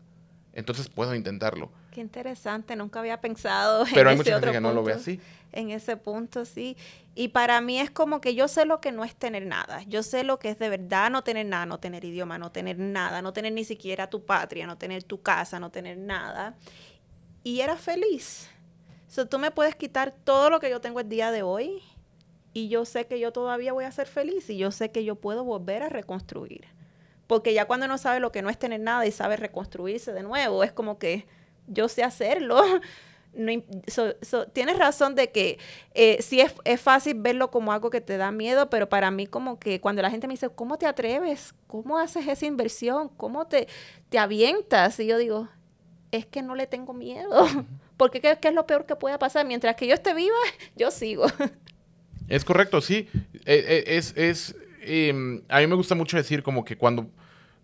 [0.53, 1.73] entonces puedo intentarlo.
[1.95, 5.21] Qué interesante, nunca había pensado Pero hay mucha gente que no lo ve así.
[5.53, 6.77] En ese punto, sí.
[7.15, 9.81] Y para mí es como que yo sé lo que no es tener nada.
[9.85, 12.81] Yo sé lo que es de verdad no tener nada, no tener idioma, no tener
[12.81, 16.57] nada, no tener ni siquiera tu patria, no tener tu casa, no tener nada.
[17.45, 18.51] Y era feliz.
[19.17, 21.81] O tú me puedes quitar todo lo que yo tengo el día de hoy
[22.53, 25.15] y yo sé que yo todavía voy a ser feliz y yo sé que yo
[25.15, 26.67] puedo volver a reconstruir.
[27.29, 30.25] Porque ya cuando uno sabe lo que no es tener nada y sabe reconstruirse de
[30.25, 31.29] nuevo, es como que
[31.67, 32.63] yo sé hacerlo.
[33.37, 33.51] No,
[34.53, 35.59] tienes razón de que
[35.93, 39.27] eh, sí es, es, fácil verlo como algo que te da miedo, pero para mí
[39.27, 41.53] como que cuando la gente me dice, ¿cómo te atreves?
[41.67, 43.09] ¿Cómo haces esa inversión?
[43.17, 43.67] ¿Cómo te,
[44.09, 45.01] te avientas?
[45.01, 45.49] Y yo digo,
[46.13, 47.47] es que no le tengo miedo,
[47.97, 49.45] porque ¿qué, ¿qué, es lo peor que pueda pasar?
[49.47, 50.37] Mientras que yo esté viva,
[50.77, 51.27] yo sigo.
[52.29, 53.09] Es correcto, sí.
[53.45, 57.11] Eh, eh, es, es em, a mí me gusta mucho decir como que cuando,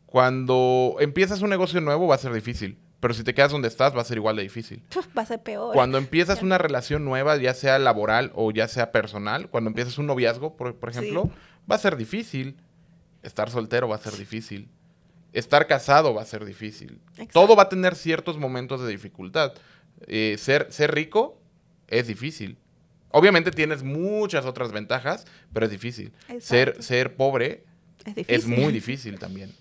[0.06, 3.96] cuando empiezas un negocio nuevo va a ser difícil pero si te quedas donde estás,
[3.96, 4.82] va a ser igual de difícil.
[5.18, 5.74] Va a ser peor.
[5.74, 10.06] Cuando empiezas una relación nueva, ya sea laboral o ya sea personal, cuando empiezas un
[10.06, 11.30] noviazgo, por, ejemplo,
[11.70, 12.56] va a ser difícil.
[13.22, 14.68] Estar soltero va a ser difícil.
[15.32, 17.00] Estar casado va a ser difícil.
[17.32, 19.54] Todo va a tener ciertos momentos de dificultad.
[20.06, 21.40] Eh, ser, ser rico
[21.88, 22.58] es difícil.
[23.10, 26.12] Obviamente tienes muchas otras ventajas, pero es difícil.
[26.38, 27.64] Ser, ser pobre
[28.26, 29.54] es muy difícil también.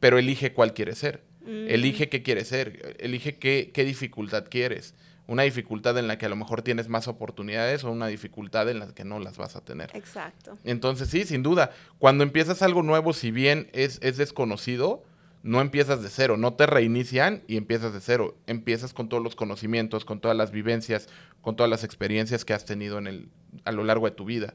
[0.00, 1.22] Pero elige cuál quieres ser.
[1.44, 1.68] Mm.
[1.68, 4.94] Elige qué quieres ser, elige qué, qué, dificultad quieres.
[5.26, 8.80] Una dificultad en la que a lo mejor tienes más oportunidades o una dificultad en
[8.80, 9.90] la que no las vas a tener.
[9.94, 10.58] Exacto.
[10.64, 15.04] Entonces, sí, sin duda, cuando empiezas algo nuevo, si bien es, es desconocido,
[15.42, 18.36] no empiezas de cero, no te reinician y empiezas de cero.
[18.46, 21.08] Empiezas con todos los conocimientos, con todas las vivencias,
[21.40, 23.28] con todas las experiencias que has tenido en el,
[23.64, 24.54] a lo largo de tu vida.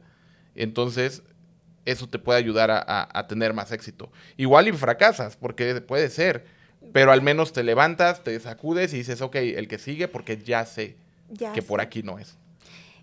[0.56, 1.24] Entonces,
[1.86, 4.12] eso te puede ayudar a, a tener más éxito.
[4.38, 6.57] Igual y fracasas, porque puede ser
[6.94, 10.66] pero al menos te levantas, te sacudes y dices, ok, el que sigue porque ya
[10.66, 10.98] sé
[11.54, 12.38] que por aquí no es.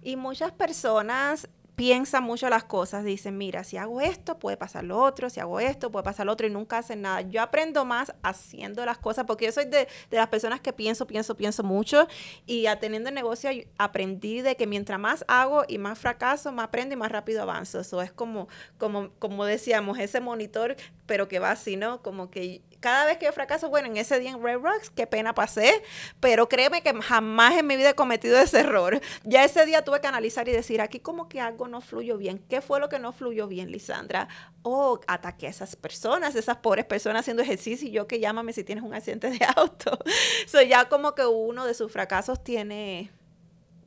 [0.03, 5.01] Y muchas personas piensan mucho las cosas, dicen, mira, si hago esto, puede pasar lo
[5.01, 7.23] otro, si hago esto, puede pasar lo otro, y nunca hacen nada.
[7.23, 11.07] Yo aprendo más haciendo las cosas, porque yo soy de, de las personas que pienso,
[11.07, 12.07] pienso, pienso mucho,
[12.47, 16.95] y atendiendo el negocio aprendí de que mientras más hago y más fracaso, más aprendo
[16.95, 17.81] y más rápido avanzo.
[17.81, 18.49] Eso es como,
[18.79, 22.03] como, como decíamos, ese monitor, pero que va así, ¿no?
[22.03, 25.07] Como que cada vez que yo fracaso, bueno, en ese día en Red Rocks, qué
[25.07, 25.83] pena pasé,
[26.21, 29.01] pero créeme que jamás en mi vida he cometido ese error.
[29.23, 32.45] Ya ese día tuve que analizar y decir, aquí como que algo no fluyó bien.
[32.47, 34.29] ¿Qué fue lo que no fluyó bien, Lisandra?
[34.61, 38.65] Oh, ataqué a esas personas, esas pobres personas haciendo ejercicio y yo que llámame si
[38.65, 39.99] tienes un accidente de auto.
[40.47, 43.11] so, ya como que uno de sus fracasos tiene,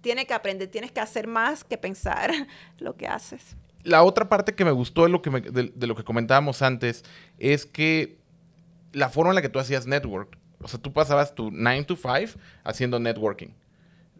[0.01, 2.31] tiene que aprender, tienes que hacer más que pensar
[2.79, 3.55] lo que haces.
[3.83, 7.05] La otra parte que me gustó de lo que, de lo que comentábamos antes
[7.37, 8.16] es que
[8.97, 10.37] la forma en la que tú hacías network.
[10.59, 13.49] O sea, tú pasabas tu 9 to 5 haciendo networking.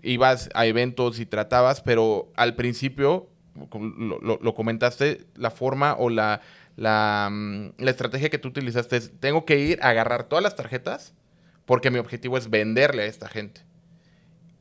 [0.03, 3.28] Ibas a eventos y tratabas, pero al principio,
[3.71, 6.41] lo, comentaste, la forma o la,
[6.75, 10.55] la, mm, la, estrategia que tú utilizaste es, tengo que ir a agarrar todas las
[10.55, 11.15] tarjetas
[11.65, 13.61] porque mi objetivo es venderle a esta gente.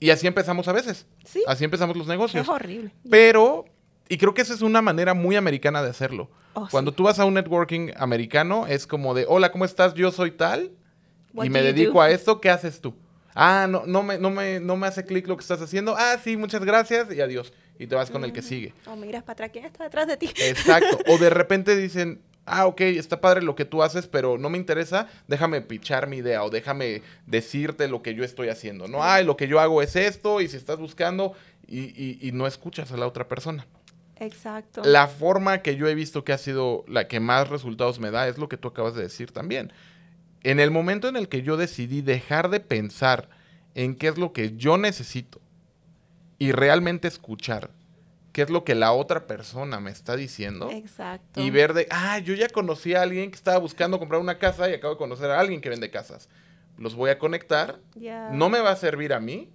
[0.01, 1.07] Y así empezamos a veces.
[1.25, 1.43] Sí.
[1.47, 2.43] Así empezamos los negocios.
[2.43, 2.91] Es horrible.
[3.11, 3.67] Pero
[4.09, 6.31] y creo que esa es una manera muy americana de hacerlo.
[6.59, 9.93] Oh, Cuando tú vas a un networking americano, es como de, hola, ¿cómo estás?
[9.93, 10.73] Yo soy tal
[11.35, 12.95] y me dedico a esto, ¿qué haces tú?
[13.35, 15.95] Ah, no, no, me, no, me, no me hace clic lo que estás haciendo.
[15.99, 17.53] Ah, sí, muchas gracias y adiós.
[17.79, 18.73] Y te vas con el que sigue.
[18.87, 20.31] O miras para atrás, ¿quién está detrás de ti?
[20.39, 20.99] Exacto.
[21.09, 24.57] O de repente dicen, ah, ok, está padre lo que tú haces, pero no me
[24.57, 28.89] interesa, déjame pichar mi idea o déjame decirte lo que yo estoy haciendo.
[28.89, 31.35] No, ay, lo que yo hago es esto y si estás buscando
[31.69, 33.67] y no escuchas a la otra persona.
[34.19, 34.83] Exacto.
[34.85, 38.29] La forma que yo he visto que ha sido la que más resultados me da
[38.29, 39.73] es lo que tú acabas de decir también.
[40.43, 43.29] En el momento en el que yo decidí dejar de pensar
[43.75, 45.41] en qué es lo que yo necesito
[46.39, 47.71] y realmente escuchar
[48.33, 50.71] qué es lo que la otra persona me está diciendo.
[50.71, 51.41] Exacto.
[51.41, 54.69] Y ver de, ah, yo ya conocí a alguien que estaba buscando comprar una casa
[54.69, 56.29] y acabo de conocer a alguien que vende casas.
[56.77, 57.81] Los voy a conectar.
[58.33, 59.51] No me va a servir a mí,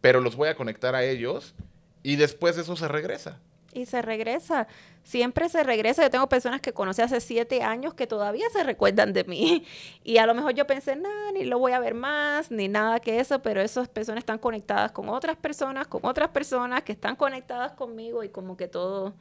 [0.00, 1.54] pero los voy a conectar a ellos
[2.02, 3.38] y después eso se regresa
[3.72, 4.66] y se regresa.
[5.02, 6.02] Siempre se regresa.
[6.02, 9.64] Yo tengo personas que conocí hace siete años que todavía se recuerdan de mí.
[10.04, 12.98] Y a lo mejor yo pensé, nada, ni lo voy a ver más, ni nada
[13.00, 17.14] que eso, pero esas personas están conectadas con otras personas, con otras personas que están
[17.14, 19.14] conectadas conmigo y como que todo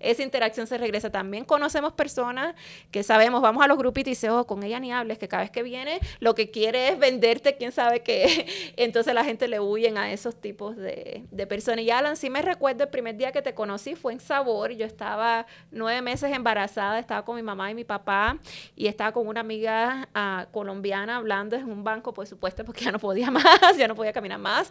[0.00, 1.10] esa interacción se regresa.
[1.10, 2.54] También conocemos personas
[2.90, 5.42] que sabemos, vamos a los grupitos y dice, oh, con ella ni hables, que cada
[5.42, 8.46] vez que viene lo que quiere es venderte, quién sabe qué.
[8.76, 11.84] Entonces la gente le huyen a esos tipos de, de personas.
[11.84, 14.72] Y Alan, sí me recuerdo el primer día que te conocí fue en Sabor.
[14.72, 18.38] Yo estaba nueve meses embarazada, estaba con mi mamá y mi papá
[18.76, 22.92] y estaba con una amiga uh, colombiana hablando en un banco, por supuesto, porque ya
[22.92, 24.70] no podía más, ya no podía caminar más.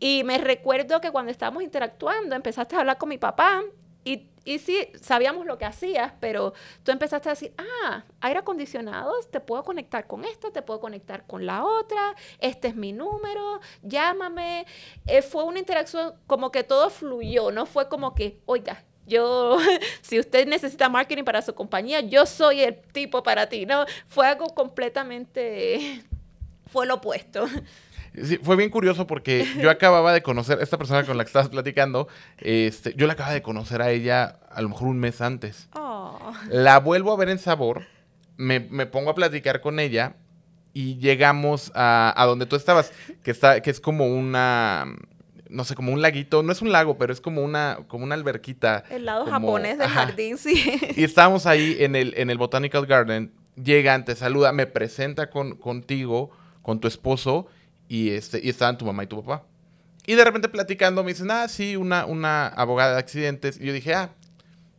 [0.00, 3.62] Y me recuerdo que cuando estábamos interactuando, empezaste a hablar con mi papá
[4.04, 9.12] y, y, sí, sabíamos lo que hacías, pero tú empezaste a decir, ah, aire acondicionado,
[9.30, 13.60] te puedo conectar con esto, te puedo conectar con la otra, este es mi número,
[13.82, 14.66] llámame.
[15.06, 19.58] Eh, fue una interacción como que todo fluyó, no fue como que, oiga, yo,
[20.02, 23.84] si usted necesita marketing para su compañía, yo soy el tipo para ti, ¿no?
[24.06, 26.02] Fue algo completamente,
[26.66, 27.46] fue lo opuesto.
[28.14, 31.48] Sí, fue bien curioso porque yo acababa de conocer, esta persona con la que estabas
[31.48, 32.08] platicando,
[32.38, 35.68] este, yo la acababa de conocer a ella a lo mejor un mes antes.
[35.74, 36.32] Oh.
[36.50, 37.86] La vuelvo a ver en Sabor,
[38.36, 40.14] me, me, pongo a platicar con ella
[40.74, 42.92] y llegamos a, a donde tú estabas,
[43.22, 44.86] que, está, que es como una,
[45.48, 48.14] no sé, como un laguito, no es un lago, pero es como una, como una
[48.14, 48.84] alberquita.
[48.90, 50.06] El lado como, japonés del ajá.
[50.06, 50.80] jardín, sí.
[50.96, 53.32] Y estábamos ahí en el, en el Botanical Garden,
[53.62, 56.30] llega, te saluda, me presenta con, contigo,
[56.62, 57.46] con tu esposo,
[57.92, 59.44] y, este, y estaban tu mamá y tu papá.
[60.06, 63.60] Y de repente platicando me dicen, ah, sí, una, una abogada de accidentes.
[63.60, 64.14] Y yo dije, ah,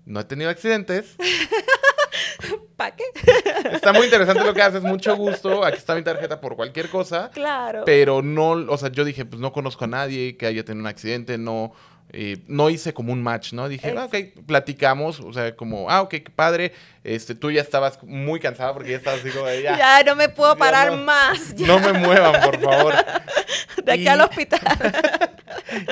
[0.06, 1.16] no he tenido accidentes.
[2.76, 3.04] ¿Para qué?
[3.72, 5.64] Está muy interesante lo que haces, mucho gusto.
[5.64, 7.30] Aquí está mi tarjeta por cualquier cosa.
[7.32, 7.84] Claro.
[7.86, 10.88] Pero no, o sea, yo dije, pues no conozco a nadie que haya tenido un
[10.88, 11.72] accidente, no,
[12.10, 13.68] eh, no hice como un match, ¿no?
[13.68, 16.74] Dije, ah, ok, platicamos, o sea, como, ah, ok, qué padre.
[17.04, 19.78] Este, tú ya estabas muy cansada porque ya estabas así como, ya.
[19.78, 21.56] Ya no me puedo parar no, más.
[21.56, 21.68] Ya.
[21.74, 22.94] No me muevan, por favor.
[23.84, 24.62] De aquí y, al hospital.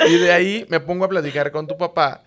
[0.08, 2.22] y de ahí me pongo a platicar con tu papá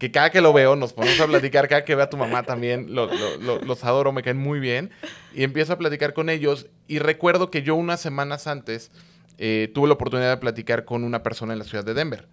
[0.00, 2.42] que cada que lo veo, nos ponemos a platicar, cada que veo a tu mamá
[2.42, 4.90] también, lo, lo, lo, los adoro, me caen muy bien,
[5.34, 8.90] y empiezo a platicar con ellos, y recuerdo que yo unas semanas antes
[9.36, 12.26] eh, tuve la oportunidad de platicar con una persona en la ciudad de Denver,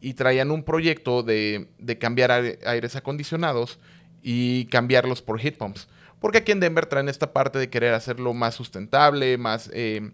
[0.00, 3.78] y traían un proyecto de, de cambiar aires acondicionados
[4.22, 5.88] y cambiarlos por heat pumps,
[6.20, 10.10] porque aquí en Denver traen esta parte de querer hacerlo más sustentable, más eh,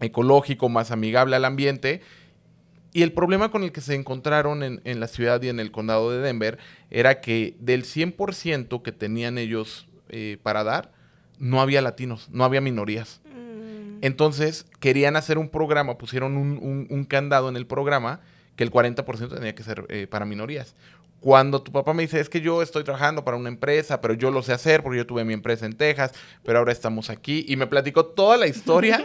[0.00, 2.02] ecológico, más amigable al ambiente,
[2.92, 5.70] y el problema con el que se encontraron en, en, la ciudad y en el
[5.72, 6.58] condado de Denver
[6.90, 10.92] era que del 100% que tenían ellos eh, para dar,
[11.38, 13.22] no había latinos, no había minorías.
[13.24, 14.00] Mm.
[14.02, 18.20] Entonces querían hacer un programa, pusieron un, un, un, candado en el programa
[18.56, 20.74] que el 40% tenía que ser eh, para minorías.
[21.20, 24.32] Cuando tu papá me dice, es que yo estoy trabajando para una empresa, pero yo
[24.32, 26.12] lo sé hacer porque yo tuve mi empresa en Texas,
[26.44, 29.04] pero ahora estamos aquí, y me platicó toda la historia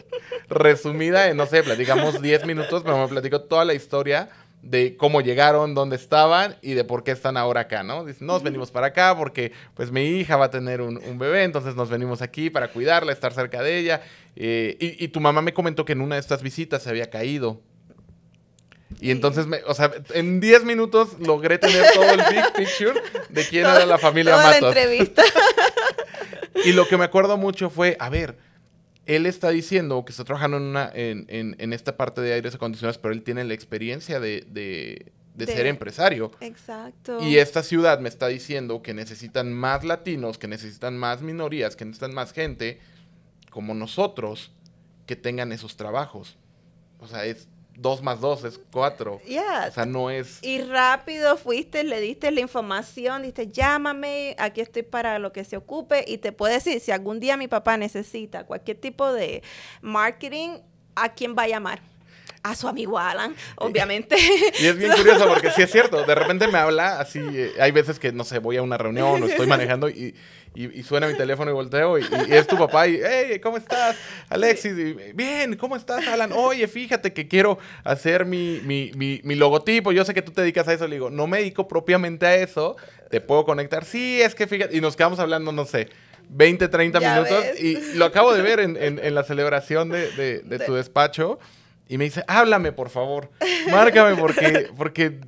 [0.48, 4.30] resumida en, no sé, platicamos 10 minutos, pero me platicó toda la historia
[4.62, 8.04] de cómo llegaron, dónde estaban y de por qué están ahora acá, ¿no?
[8.04, 11.44] Dicen, nos venimos para acá porque pues mi hija va a tener un, un bebé,
[11.44, 14.02] entonces nos venimos aquí para cuidarla, estar cerca de ella.
[14.36, 17.10] Eh, y, y, tu mamá me comentó que en una de estas visitas se había
[17.10, 17.60] caído.
[19.00, 23.44] Y entonces, me, o sea, en 10 minutos logré tener todo el big picture de
[23.44, 24.60] quién era la familia toda Matos.
[24.62, 25.22] La entrevista.
[26.64, 28.38] y lo que me acuerdo mucho fue, a ver,
[29.06, 32.54] él está diciendo que está trabajando en, una, en, en, en esta parte de aires
[32.54, 36.30] acondicionados, pero él tiene la experiencia de, de, de, de, ser empresario.
[36.40, 37.22] Exacto.
[37.22, 41.84] Y esta ciudad me está diciendo que necesitan más latinos, que necesitan más minorías, que
[41.84, 42.80] necesitan más gente
[43.50, 44.50] como nosotros
[45.06, 46.36] que tengan esos trabajos.
[46.98, 47.48] O sea, es
[47.78, 49.20] dos más dos es cuatro.
[49.26, 49.66] Yeah.
[49.68, 50.38] O sea, no es...
[50.42, 55.56] Y rápido fuiste, le diste la información, diste, llámame, aquí estoy para lo que se
[55.56, 59.42] ocupe y te puede decir, si algún día mi papá necesita cualquier tipo de
[59.80, 60.58] marketing,
[60.96, 61.80] ¿a quién va a llamar?
[62.42, 64.16] A su amigo Alan, obviamente.
[64.60, 67.70] Y es bien curioso porque sí es cierto, de repente me habla así, eh, hay
[67.72, 70.14] veces que, no sé, voy a una reunión o estoy manejando y,
[70.54, 73.56] y, y suena mi teléfono y volteo y, y, es tu papá y, hey, ¿cómo
[73.56, 73.96] estás,
[74.28, 74.72] Alexis?
[74.76, 76.32] Y, Bien, ¿cómo estás, Alan?
[76.32, 80.40] Oye, fíjate que quiero hacer mi, mi, mi, mi, logotipo, yo sé que tú te
[80.40, 82.76] dedicas a eso, le digo, no me dedico propiamente a eso,
[83.10, 85.88] te puedo conectar, sí, es que fíjate, y nos quedamos hablando, no sé,
[86.30, 87.60] 20, 30 Ya minutos ves.
[87.62, 91.38] y lo acabo de ver en, en, en la celebración de, de, de tu despacho.
[91.88, 93.30] Y me dice, háblame, por favor.
[93.70, 95.20] Márcame porque, porque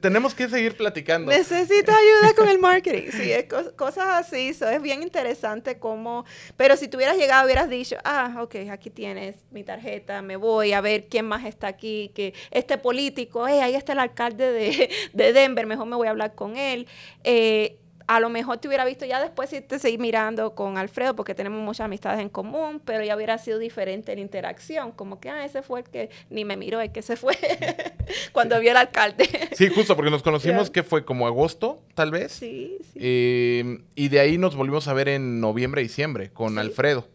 [0.00, 1.30] tenemos que seguir platicando.
[1.32, 3.10] Necesito ayuda con el marketing.
[3.10, 4.54] Sí, es co cosas así.
[4.54, 6.24] So, es bien interesante cómo...
[6.56, 10.72] Pero si tú hubieras llegado, hubieras dicho, ah, ok, aquí tienes mi tarjeta, me voy
[10.72, 14.90] a ver quién más está aquí, que este político, hey, ahí está el alcalde de,
[15.12, 16.86] de Denver, mejor me voy a hablar con él.
[17.24, 21.16] Eh, a lo mejor te hubiera visto ya después si te seguí mirando con Alfredo
[21.16, 25.30] porque tenemos muchas amistades en común, pero ya hubiera sido diferente la interacción, como que,
[25.30, 27.36] ah, ese fue el que ni me miró, el que se fue
[28.32, 29.28] cuando vio al alcalde.
[29.52, 32.32] sí, justo, porque nos conocimos que fue como agosto, tal vez.
[32.32, 32.98] Sí, sí.
[33.00, 37.08] Eh, y de ahí nos volvimos a ver en noviembre, diciembre, con Alfredo.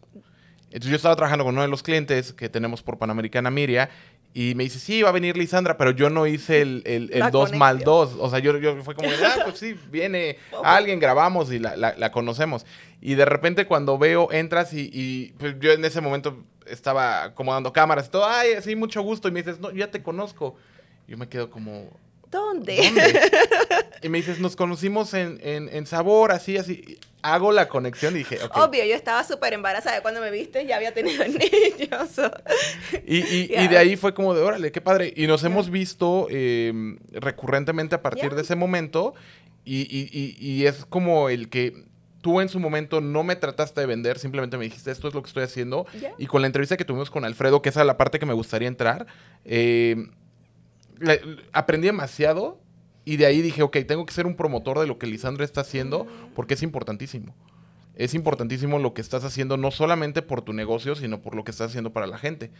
[0.72, 3.90] Entonces yo estaba trabajando con uno de los clientes que tenemos por Panamericana Miria
[4.34, 7.30] y me dice, sí, va a venir Lisandra, pero yo no hice el, el, el
[7.30, 8.16] 2 mal 2.
[8.18, 12.12] O sea, yo, yo fue como, ah, pues sí, viene alguien, grabamos y la, la,
[12.12, 12.64] conocemos.
[13.02, 17.72] Y de repente cuando veo, entras y, y pues yo en ese momento estaba acomodando
[17.74, 19.28] cámaras y todo, ay, sí, mucho gusto.
[19.28, 20.56] Y me dices, no, ya te conozco.
[21.06, 21.90] Yo me quedo como,
[22.32, 22.80] ¿Dónde?
[24.02, 26.98] y me dices, nos conocimos en, en, en, sabor, así, así.
[27.20, 28.56] Hago la conexión y dije, ok.
[28.56, 30.00] Obvio, yo estaba súper embarazada.
[30.00, 32.20] Cuando me viste ya había tenido niños.
[33.06, 35.12] y, y, y, de ahí fue como de, órale, qué padre.
[35.14, 36.72] Y nos hemos visto eh,
[37.12, 39.14] recurrentemente a partir de ese momento.
[39.64, 39.86] Y,
[40.40, 41.84] y es como el que
[42.22, 45.22] tú en su momento no me trataste de vender, simplemente me dijiste, esto es lo
[45.22, 45.86] que estoy haciendo.
[46.00, 46.14] Yeah.
[46.16, 48.32] Y con la entrevista que tuvimos con Alfredo, que esa es la parte que me
[48.32, 49.06] gustaría entrar,
[49.44, 50.08] eh,
[51.52, 52.60] aprendí demasiado
[53.04, 55.62] y de ahí dije, ok, tengo que ser un promotor de lo que Lisandra está
[55.62, 57.34] haciendo porque es importantísimo.
[57.94, 61.50] Es importantísimo lo que estás haciendo, no solamente por tu negocio, sino por lo que
[61.50, 62.50] estás haciendo para la gente.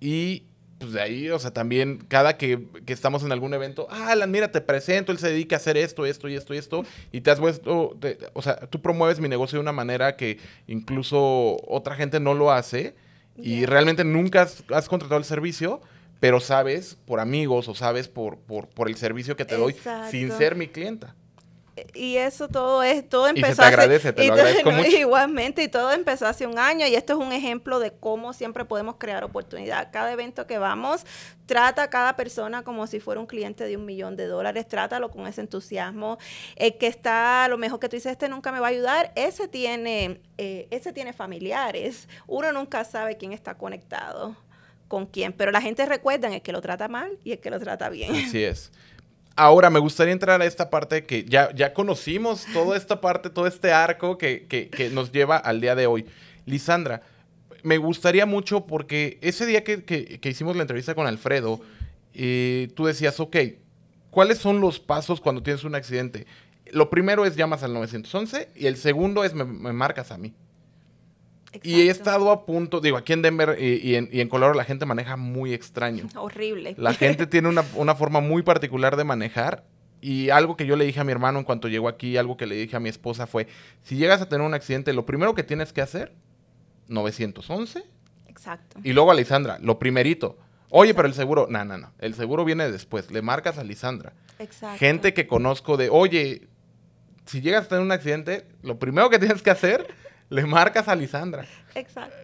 [0.00, 0.44] Y
[0.78, 4.30] pues de ahí, o sea, también cada que, que estamos en algún evento, ah, Alan,
[4.30, 7.20] mira, te presento, él se dedica a hacer esto, esto y esto y esto, y
[7.20, 11.56] te has puesto, te, o sea, tú promueves mi negocio de una manera que incluso
[11.66, 12.94] otra gente no lo hace
[13.36, 13.66] y yeah.
[13.66, 15.80] realmente nunca has, has contratado el servicio,
[16.20, 20.10] pero sabes por amigos o sabes por, por, por el servicio que te doy Exacto.
[20.10, 21.14] sin ser mi clienta.
[21.94, 24.96] Y eso todo es, todo empezó y se te agradece, te lo agradezco mucho.
[24.96, 28.64] Igualmente, y todo empezó hace un año, y esto es un ejemplo de cómo siempre
[28.64, 29.90] podemos crear oportunidad.
[29.92, 31.04] Cada evento que vamos,
[31.46, 35.10] trata a cada persona como si fuera un cliente de un millón de dólares, trátalo
[35.10, 36.18] con ese entusiasmo.
[36.56, 39.48] El que está, lo mejor que tú dices, este nunca me va a ayudar, ese
[39.48, 42.08] tiene, eh, ese tiene familiares.
[42.26, 44.36] Uno nunca sabe quién está conectado
[44.88, 47.88] con quién, pero la gente recuerda que lo trata mal y el que lo trata
[47.90, 48.14] bien.
[48.14, 48.72] Así es.
[49.36, 53.46] Ahora, me gustaría entrar a esta parte que ya, ya conocimos, toda esta parte, todo
[53.46, 56.06] este arco que, que, nos lleva al día de hoy.
[56.44, 57.02] Lisandra,
[57.62, 61.60] me gustaría mucho porque ese día que, que, que hicimos la entrevista con Alfredo,
[62.14, 63.36] eh, tú decías, ok,
[64.10, 66.26] ¿cuáles son los pasos cuando tienes un accidente?
[66.72, 70.34] Lo primero es llamas al 911 y el segundo es me, me marcas a mí.
[71.48, 71.68] Exacto.
[71.68, 74.54] Y he estado a punto, digo, aquí en Denver y, y, en, y, en, Colorado
[74.54, 76.06] la gente maneja muy extraño.
[76.16, 76.74] Horrible.
[76.76, 79.64] La gente tiene una, una, forma muy particular de manejar.
[80.00, 82.46] Y algo que yo le dije a mi hermano en cuanto llegó aquí, algo que
[82.46, 83.48] le dije a mi esposa fue,
[83.82, 86.14] si llegas a tener un accidente, lo primero que tienes que hacer,
[86.88, 87.82] 911.
[88.28, 88.78] Exacto.
[88.84, 90.38] Y luego a Lisandra, lo primerito.
[90.70, 90.96] Oye, Exacto.
[90.96, 94.12] pero el seguro, no, no, no, el seguro viene después, le marcas a Lisandra.
[94.38, 94.78] Exacto.
[94.78, 96.46] Gente que conozco de, oye,
[97.26, 99.86] si llegas a tener un accidente, lo primero que tienes que hacer
[100.30, 101.46] le marcas a Lisandra.
[101.74, 102.16] Exacto.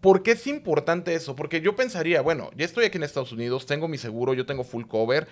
[0.00, 1.36] ¿Por qué es importante eso?
[1.36, 4.64] Porque yo pensaría, bueno, ya estoy aquí en Estados Unidos, tengo mi seguro, yo tengo
[4.64, 5.28] full cover,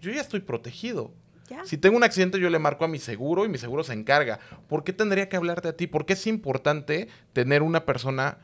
[0.00, 1.12] yo ya estoy protegido.
[1.50, 1.64] Ya.
[1.66, 4.38] Si tengo un accidente, yo le marco a mi seguro y mi seguro se encarga.
[4.66, 5.86] ¿Por qué tendría que hablarte a ti?
[5.86, 8.38] ¿Por qué es importante tener una persona,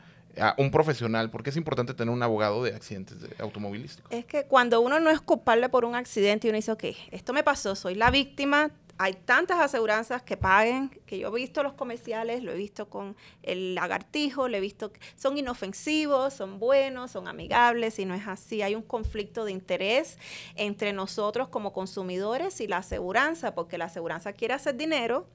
[0.57, 1.31] un profesional?
[1.31, 4.11] ¿Por qué es importante tener un abogado de accidentes automovilísticos?
[4.11, 7.33] Es que cuando uno no es culpable por un accidente y uno dice, ok, esto
[7.33, 8.69] me pasó, soy la víctima,
[9.01, 13.15] hay tantas aseguranzas que paguen, que yo he visto los comerciales, lo he visto con
[13.43, 18.61] el lagartijo, lo he visto, son inofensivos, son buenos, son amigables, y no es así.
[18.61, 20.17] Hay un conflicto de interés
[20.55, 25.27] entre nosotros como consumidores y la aseguranza, porque la aseguranza quiere hacer dinero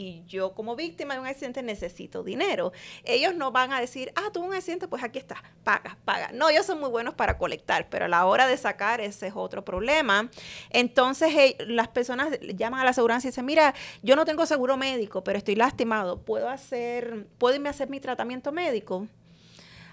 [0.00, 2.72] y yo como víctima de un accidente necesito dinero.
[3.04, 6.30] Ellos no van a decir, ah, tuve un accidente, pues aquí está, paga, paga.
[6.32, 9.34] No, ellos son muy buenos para colectar, pero a la hora de sacar ese es
[9.36, 10.30] otro problema.
[10.70, 14.78] Entonces hey, las personas llaman a la aseguranza y dicen, mira, yo no tengo seguro
[14.78, 19.06] médico, pero estoy lastimado, ¿puedo hacer, puedo hacer mi tratamiento médico?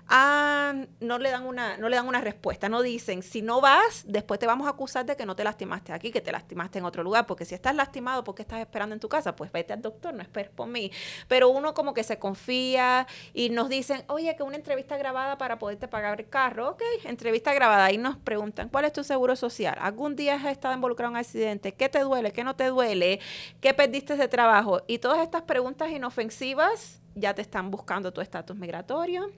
[0.08, 4.04] Ah, no le dan una, no le dan una respuesta, no dicen, si no vas,
[4.08, 6.86] después te vamos a acusar de que no te lastimaste aquí, que te lastimaste en
[6.86, 9.36] otro lugar, porque si estás lastimado, ¿por qué estás esperando en tu casa?
[9.36, 10.92] Pues vete al doctor, no esperes por mí.
[11.28, 15.60] Pero uno como que se confía y nos dicen, oye, que una entrevista grabada para
[15.60, 19.78] poderte pagar el carro, ok, entrevista grabada, y nos preguntan, ¿cuál es tu seguro social?
[19.80, 21.74] ¿Algún día has estado involucrado en un accidente?
[21.74, 22.32] ¿Qué te duele?
[22.32, 23.20] ¿Qué no te duele?
[23.62, 24.82] ¿Qué perdiste de trabajo?
[24.88, 29.30] Y todas estas preguntas inofensivas ya te están buscando tu estatus migratorio.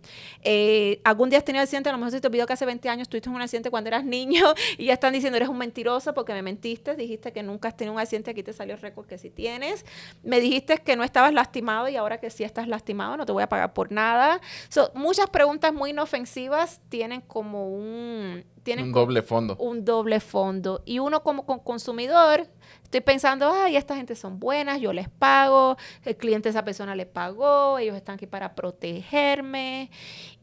[0.42, 2.90] Eh, algún día has tenido accidente, a lo mejor se te olvidó que hace 20
[2.90, 6.34] años tuviste un accidente cuando eras niño y ya están diciendo eres un mentiroso porque
[6.34, 9.18] me mentiste, dijiste que nunca has tenido un accidente, aquí te salió el récord que
[9.18, 9.86] sí tienes.
[10.24, 13.44] Me dijiste que no estabas lastimado y ahora que sí estás lastimado no te voy
[13.44, 14.42] a pagar por nada.
[14.70, 19.56] So, muchas preguntas muy inofensivas tienen como un tienen un doble fondo.
[19.58, 20.82] Un doble fondo.
[20.86, 22.48] Y uno como consumidor,
[22.84, 27.06] estoy pensando, ay, esta gente son buenas, yo les pago, el cliente esa persona le
[27.06, 29.92] pagó, ellos están aquí para protegerme.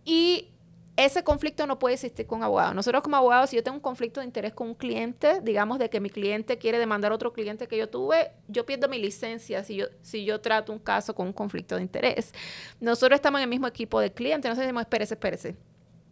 [0.05, 0.51] Y
[0.97, 2.75] ese conflicto no puede existir con abogados.
[2.75, 5.91] Nosotros como abogados, si yo tengo un conflicto de interés con un cliente, digamos de
[5.91, 9.63] que mi cliente quiere demandar a otro cliente que yo tuve, yo pierdo mi licencia
[9.63, 12.33] si yo, si yo trato un caso con un conflicto de interés.
[12.81, 15.57] Nosotros estamos en el mismo equipo de clientes, nosotros decimos, espérese, espérese.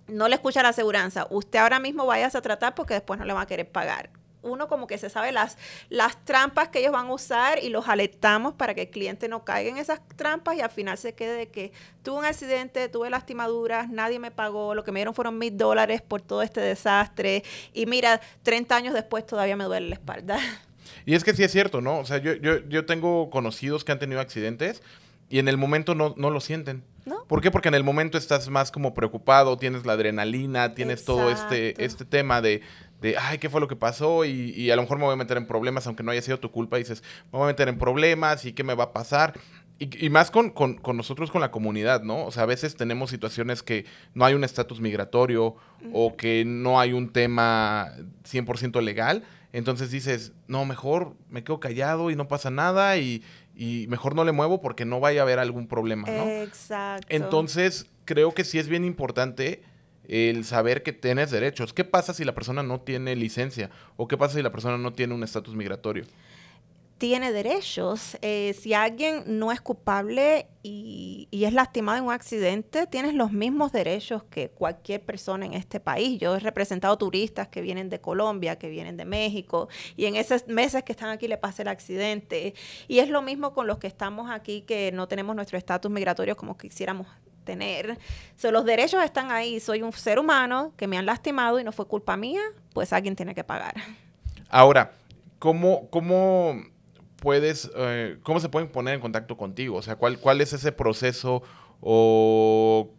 [0.06, 1.26] No le escucha la aseguranza.
[1.30, 4.10] Usted ahora mismo vaya a tratar porque después no le va a querer pagar
[4.44, 7.88] uno como que se sabe las, las trampas que ellos van a usar y los
[7.88, 11.36] alertamos para que el cliente no caiga en esas trampas y al final se quede
[11.36, 11.72] de que
[12.02, 16.02] tuve un accidente, tuve lastimaduras, nadie me pagó, lo que me dieron fueron mil dólares
[16.02, 17.42] por todo este desastre
[17.72, 20.38] y mira, 30 años después todavía me duele la espalda.
[21.06, 21.98] Y es que sí es cierto, ¿no?
[21.98, 24.82] O sea, yo, yo, yo tengo conocidos que han tenido accidentes
[25.28, 26.84] y en el momento no, no lo sienten.
[27.04, 27.24] ¿No?
[27.24, 27.50] ¿Por qué?
[27.50, 32.06] Porque en el momento estás más como preocupado, tienes la adrenalina, tienes todo este, este
[32.06, 32.62] tema de,
[33.04, 34.24] de, ay, ¿qué fue lo que pasó?
[34.24, 36.50] Y, a lo mejor me voy a meter en problemas, aunque no haya sido tu
[36.50, 39.34] culpa, dices, me voy a meter en problemas y qué me va a pasar.
[39.78, 42.24] Y, más con, con, con, nosotros, con la comunidad, ¿no?
[42.24, 43.84] O sea, a veces tenemos situaciones que
[44.14, 45.56] no hay un estatus migratorio
[45.92, 47.92] o que no hay un tema
[48.26, 49.24] 100% legal.
[49.52, 53.22] Entonces dices, no, mejor me quedo callado y no pasa nada y,
[53.54, 56.26] y mejor no le muevo porque no vaya a haber algún problema, ¿no?
[56.26, 57.06] Exacto.
[57.10, 59.62] Entonces, creo que sí es bien importante
[60.08, 61.72] el saber que tienes derechos.
[61.72, 63.70] ¿Qué pasa si la persona no tiene licencia?
[63.96, 66.04] ¿O qué pasa si la persona no tiene un estatus migratorio?
[66.98, 68.16] Tiene derechos.
[68.22, 73.32] Eh, si alguien no es culpable y, y, es lastimado en un accidente, tienes los
[73.32, 76.20] mismos derechos que cualquier persona en este país.
[76.20, 80.46] Yo he representado turistas que vienen de Colombia, que vienen de México, y en esos
[80.46, 82.54] meses que están aquí le pasa el accidente.
[82.86, 86.36] Y es lo mismo con los que estamos aquí, que no tenemos nuestro estatus migratorio
[86.36, 87.08] como quisiéramos
[87.44, 87.98] tener.
[88.36, 89.60] So, los derechos están ahí.
[89.60, 92.42] Soy un ser humano que me han lastimado y no fue culpa mía,
[92.72, 93.74] pues alguien tiene que pagar.
[94.48, 94.92] Ahora,
[95.38, 96.62] ¿cómo, cómo
[97.16, 99.76] puedes, eh, cómo se pueden poner en contacto contigo?
[99.76, 101.42] O sea, ¿cuál, cuál es ese proceso
[101.80, 102.90] o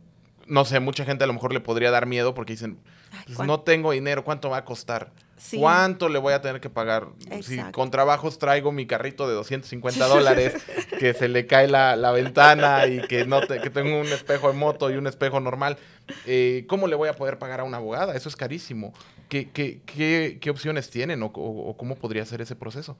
[0.47, 2.79] no sé, mucha gente a lo mejor le podría dar miedo porque dicen,
[3.25, 5.11] pues, no tengo dinero, ¿cuánto va a costar?
[5.57, 7.07] ¿Cuánto le voy a tener que pagar?
[7.41, 10.53] Si con trabajos traigo mi carrito de 250 dólares,
[10.99, 14.89] que se le cae la, ventana y que, no que tengo un espejo de moto
[14.89, 15.77] y un espejo normal,
[16.25, 18.15] eh, ¿cómo le voy a poder pagar a una abogada?
[18.15, 18.93] Eso es carísimo.
[19.29, 21.31] ¿Qué, qué, qué, opciones tienen o,
[21.77, 22.95] cómo podría ser ese proceso?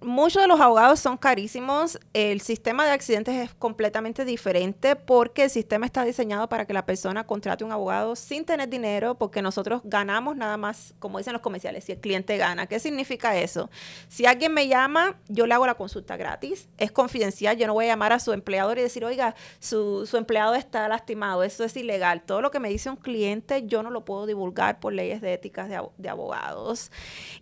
[0.00, 1.98] muchos de los abogados son carísimos.
[2.14, 6.86] El sistema de accidentes es completamente diferente porque el sistema está diseñado para que la
[6.86, 11.42] persona contrate un abogado sin tener dinero porque nosotros ganamos nada más, como dicen los
[11.42, 12.66] comerciales, si el cliente gana.
[12.66, 13.68] ¿Qué significa eso?
[14.08, 16.68] Si alguien me llama, yo le hago la consulta gratis.
[16.78, 17.58] Es confidencial.
[17.58, 20.88] Yo no voy a llamar a su empleador y decir, oiga, su, su empleado está
[20.88, 21.42] lastimado.
[21.42, 22.22] Eso es ilegal.
[22.22, 25.34] Todo lo que me dice un cliente, yo no lo puedo divulgar por leyes de
[25.34, 26.92] ética de, abogados.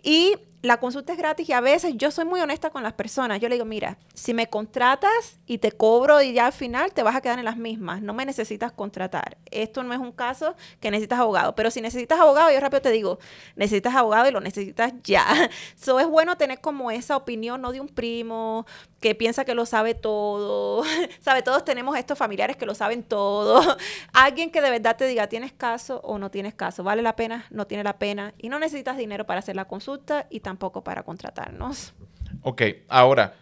[0.03, 3.39] Y la consulta es gratis y a veces yo soy muy honesta con las personas.
[3.39, 7.03] Yo le digo, mira, si me contratas y te cobro y ya al final te
[7.03, 9.37] vas a quedar en las mismas, no me necesitas contratar.
[9.51, 12.91] Esto no es un caso que necesitas abogado, pero si necesitas abogado, yo rápido te
[12.91, 13.19] digo,
[13.57, 15.51] necesitas abogado y lo necesitas ya.
[15.79, 18.65] Eso es bueno tener como esa opinión, no de un primo
[19.01, 20.83] que piensa que lo sabe todo.
[21.21, 23.77] sabe, todos tenemos estos familiares que lo saben todo.
[24.15, 26.83] Alguien que de verdad te diga, ¿tienes caso o no tienes caso?
[26.83, 27.45] ¿Vale la pena?
[27.51, 28.33] ¿No tiene la pena?
[28.39, 31.95] Y no necesitas dinero para hacer la consulta y también tampoco para contratarnos.
[32.43, 33.35] Ok, ahora,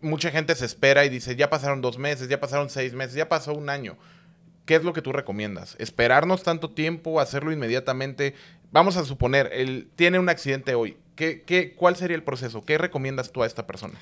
[0.00, 3.28] mucha gente se espera y dice, ya pasaron dos meses, ya pasaron seis meses, ya
[3.28, 3.98] pasó un año.
[4.64, 5.76] ¿Qué es lo que tú recomiendas?
[5.78, 8.34] ¿Esperarnos tanto tiempo, hacerlo inmediatamente?
[8.70, 10.96] Vamos a suponer, él tiene un accidente hoy.
[11.16, 12.64] ¿Qué, qué, cuál sería el proceso?
[12.64, 13.98] ¿Qué recomiendas tú a esta persona?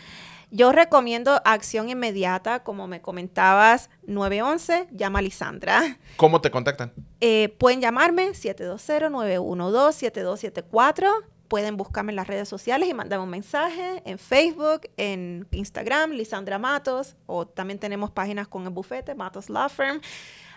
[0.52, 5.98] Yo recomiendo acción inmediata, como me comentabas, 911, llama a Lisandra.
[6.16, 6.92] ¿Cómo te contactan?
[7.20, 14.20] Eh, pueden llamarme 720-912-7274 pueden buscarme en las redes sociales y mandarme un mensaje en
[14.20, 20.00] Facebook, en Instagram, Lisandra Matos, o también tenemos páginas con el bufete, Matos Law Firm.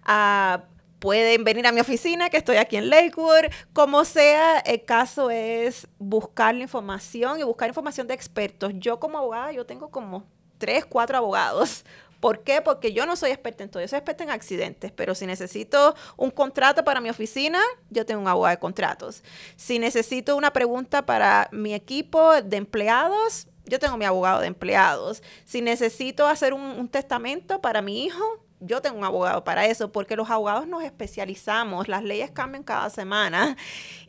[0.04, 0.66] Ah,
[1.00, 3.46] pueden venir a mi oficina, que estoy aquí en Lakewood.
[3.74, 8.72] Como sea, el caso es buscar la información y buscar información de expertos.
[8.76, 10.28] Yo como abogada, yo tengo como
[10.60, 11.84] tres, cuatro abogados
[12.24, 12.62] ¿Por qué?
[12.62, 15.94] Porque yo no soy experta en todo, yo soy experta en accidentes, pero si necesito
[16.16, 17.60] un contrato para mi oficina,
[17.90, 19.26] yo tengo un abogado de contratos.
[19.58, 25.22] Si necesito una pregunta para mi equipo de empleados, yo tengo mi abogado de empleados.
[25.44, 28.24] Si necesito hacer un, un testamento para mi hijo,
[28.66, 32.90] yo tengo un abogado para eso, porque los abogados nos especializamos, las leyes cambian cada
[32.90, 33.58] semana.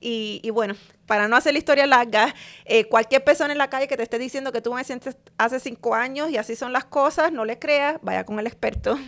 [0.00, 0.74] Y, bueno,
[1.06, 2.34] para no hacer la historia larga,
[2.64, 5.60] eh, cualquier persona en la calle que te esté diciendo que tú me sientes hace
[5.60, 8.98] cinco años y así son las cosas, no le creas, vaya con el experto.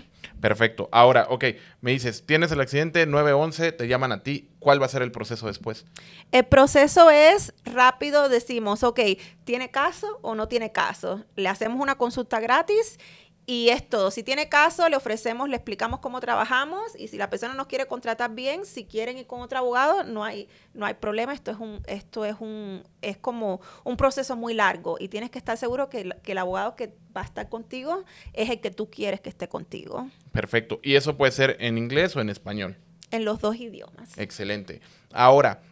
[0.41, 0.89] Perfecto.
[0.93, 1.45] Ahora, ok,
[1.81, 5.11] me dices, tienes el accidente 911, te llaman a ti, ¿cuál va a ser el
[5.11, 5.87] proceso después?
[6.31, 9.01] El proceso es rápido, decimos, ok,
[9.45, 11.25] ¿tiene caso o no tiene caso?
[11.37, 12.99] Le hacemos una consulta gratis
[13.47, 14.11] y es todo.
[14.11, 17.87] Si tiene caso, le ofrecemos, le explicamos cómo trabajamos y si la persona nos quiere
[17.87, 21.33] contratar bien, si quieren ir con otro abogado, no hay, no hay problema.
[21.33, 25.39] Esto es un, esto es un, es como un proceso muy largo y tienes que
[25.39, 28.91] estar seguro que, que el abogado que va a estar contigo es el que tú
[28.91, 30.11] quieres que esté contigo.
[30.33, 30.81] Perfecto.
[30.83, 32.77] ¿Y eso puede ser en inglés o en español?
[33.13, 34.19] En los dos idiomas.
[34.19, 34.81] Excelente.
[35.13, 35.63] Ahora,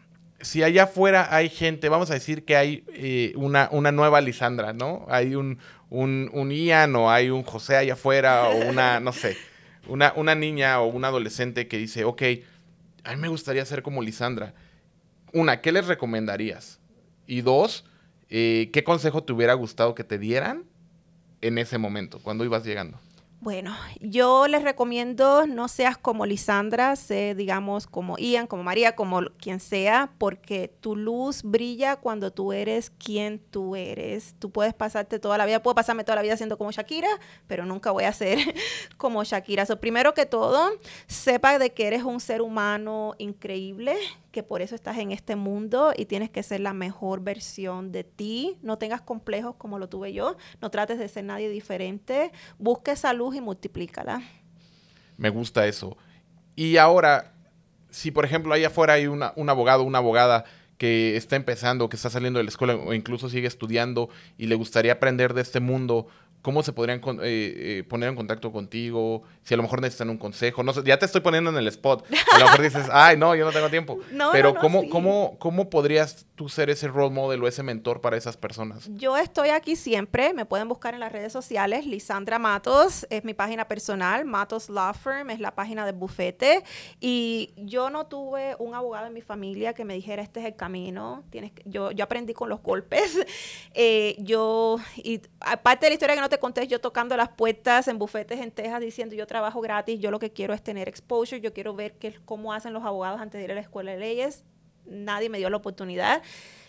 [0.45, 4.73] si allá afuera hay gente, vamos a decir que hay eh, una, una nueva Lisandra,
[4.73, 5.07] ¿no?
[5.09, 5.59] Hay un,
[5.91, 9.37] un, Ian o hay un José allá afuera o una, no sé,
[9.89, 12.23] una, una niña o un adolescente que dice, ok,
[13.05, 14.55] a mí me gustaría ser como Lisandra.
[15.33, 16.79] Una, ¿qué les recomendarías?
[17.27, 17.85] Y dos,
[18.29, 20.65] eh, ¿qué consejo te hubiera gustado que te dieran
[21.41, 23.01] en ese momento, cuando ibas llegando?
[23.45, 29.21] Bueno, yo les recomiendo no seas como Lisandra, sé, digamos, como Ian, como María, como
[29.37, 34.35] quien sea, porque tu luz brilla cuando tú eres quien tú eres.
[34.39, 37.67] Tú puedes pasarte toda la vida, puedo pasarme toda la vida siendo como Shakira, pero
[37.67, 38.39] nunca voy a ser
[38.97, 39.67] como Shakira.
[39.67, 40.71] So, primero que todo,
[41.07, 43.95] sepa de que eres un ser humano increíble,
[44.35, 48.03] que por eso estás en este mundo y tienes que ser la mejor versión de
[48.03, 48.59] ti.
[48.63, 53.13] No tengas complejos como lo tuve yo, no trates de ser nadie diferente, busque esa
[53.13, 54.23] luz y multiplícala.
[55.17, 55.97] Me gusta eso.
[56.57, 57.33] Y ahora,
[57.91, 60.45] si por ejemplo ahí afuera hay una, un abogado, una abogada
[60.79, 64.57] que está empezando, que está saliendo de la escuela o incluso sigue estudiando y le
[64.57, 66.09] gustaría aprender de este mundo,
[66.45, 69.23] ¿Cómo se podrían eh, eh, poner en contacto contigo?
[69.45, 70.63] Si a lo mejor necesitan un consejo.
[70.63, 72.05] No sé, ya te estoy poniendo en el spot.
[72.35, 73.99] A lo mejor dices, ay, no, yo no tengo tiempo.
[74.13, 74.89] No, Pero no, no, ¿cómo, sí.
[74.91, 78.89] ¿cómo, ¿cómo podrías tú ser ese role model o ese mentor para esas personas?
[78.95, 80.35] Yo estoy aquí siempre.
[80.35, 81.87] Me pueden buscar en las redes sociales.
[81.87, 84.27] Lisandra Matos es mi página personal.
[84.27, 86.63] Matos Law Firm es la página del bufete.
[87.01, 90.57] Y yo no tuve un abogado en mi familia que me dijera, este es el
[90.57, 91.25] camino.
[91.31, 91.63] Tienes que...
[91.65, 93.19] yo, yo aprendí con los golpes.
[93.77, 97.87] Eh, yo, y aparte de la historia que no te conté, yo tocando las puertas
[97.87, 101.41] en bufetes en Texas diciendo yo trabajo gratis, yo lo que quiero es tener exposure,
[101.41, 103.99] yo quiero ver qué, cómo hacen los abogados antes de ir a la escuela de
[103.99, 104.45] leyes.
[104.85, 106.23] Nadie me dio la oportunidad.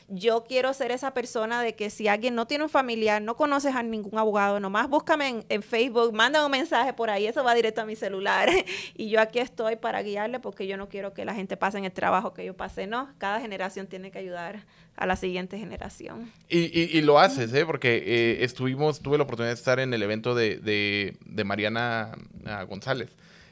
[0.07, 3.75] Yo quiero ser esa persona de que si alguien no tiene un familiar, no conoces
[3.75, 7.81] a ningún abogado, nomás búscame en, Facebook, manda un mensaje por ahí, eso va directo
[7.81, 8.49] a mi celular.
[8.95, 11.85] y yo aquí estoy para guiarle porque yo no quiero que la gente pase en
[11.85, 13.09] el trabajo que yo pasé, no.
[13.17, 14.65] Cada generación tiene que ayudar
[14.95, 16.31] a la siguiente generación.
[16.47, 17.65] Y, y, y lo haces, ¿eh?
[17.65, 22.11] Porque eh, estuvimos, tuve la oportunidad de estar en el evento de, de, Mariana
[22.45, 23.09] uh, González.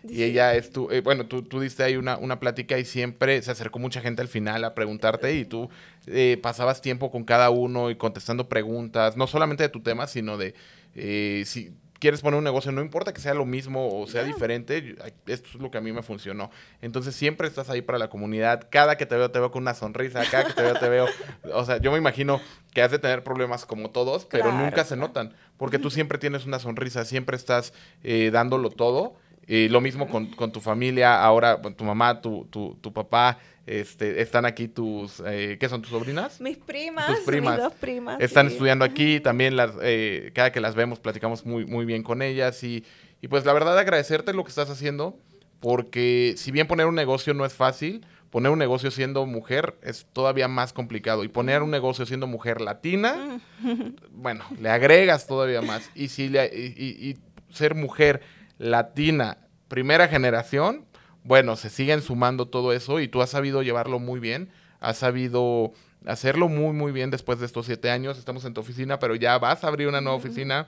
[0.07, 3.51] Y ella estuvo, eh, bueno, tú, tú diste ahí una, una plática y siempre se
[3.51, 5.69] acercó mucha gente al final a preguntarte y tú
[6.07, 10.37] eh, pasabas tiempo con cada uno y contestando preguntas, no solamente de tu tema, sino
[10.37, 10.55] de
[10.95, 14.33] eh, si quieres poner un negocio, no importa que sea lo mismo o sea yeah.
[14.33, 16.51] diferente, esto es lo que a mí me funcionó.
[16.81, 19.73] Entonces siempre estás ahí para la comunidad, cada que te veo te veo con una
[19.73, 21.07] sonrisa, cada que te veo te veo,
[21.53, 22.41] o sea, yo me imagino
[22.73, 26.17] que has de tener problemas como todos, claro, pero nunca se notan, porque tú siempre
[26.17, 27.73] tienes una sonrisa, siempre estás
[28.03, 29.15] eh, dándolo todo.
[29.47, 34.21] Y lo mismo con, con, tu familia, ahora tu mamá, tu, tu, tu papá, este,
[34.21, 36.39] están aquí tus, eh, ¿qué son tus sobrinas?
[36.41, 37.55] Mis primas, tus primas.
[37.55, 38.21] mis dos primas.
[38.21, 38.53] Están sí.
[38.53, 42.63] estudiando aquí, también las, eh, cada que las vemos platicamos muy, muy bien con ellas
[42.63, 42.85] y,
[43.21, 45.17] y pues la verdad agradecerte lo que estás haciendo,
[45.59, 50.07] porque si bien poner un negocio no es fácil, poner un negocio siendo mujer es
[50.11, 51.23] todavía más complicado.
[51.23, 53.39] Y poner un negocio siendo mujer latina,
[54.11, 55.89] bueno, le agregas todavía más.
[55.95, 57.17] Y si le, y, y, y
[57.53, 58.21] ser mujer
[58.57, 60.85] latina, primera generación,
[61.23, 64.49] bueno, se siguen sumando todo eso y tú has sabido llevarlo muy bien,
[64.79, 65.71] has sabido
[66.05, 68.17] hacerlo muy, muy bien después de estos siete años.
[68.17, 70.67] Estamos en tu oficina, pero ya vas a abrir una nueva oficina.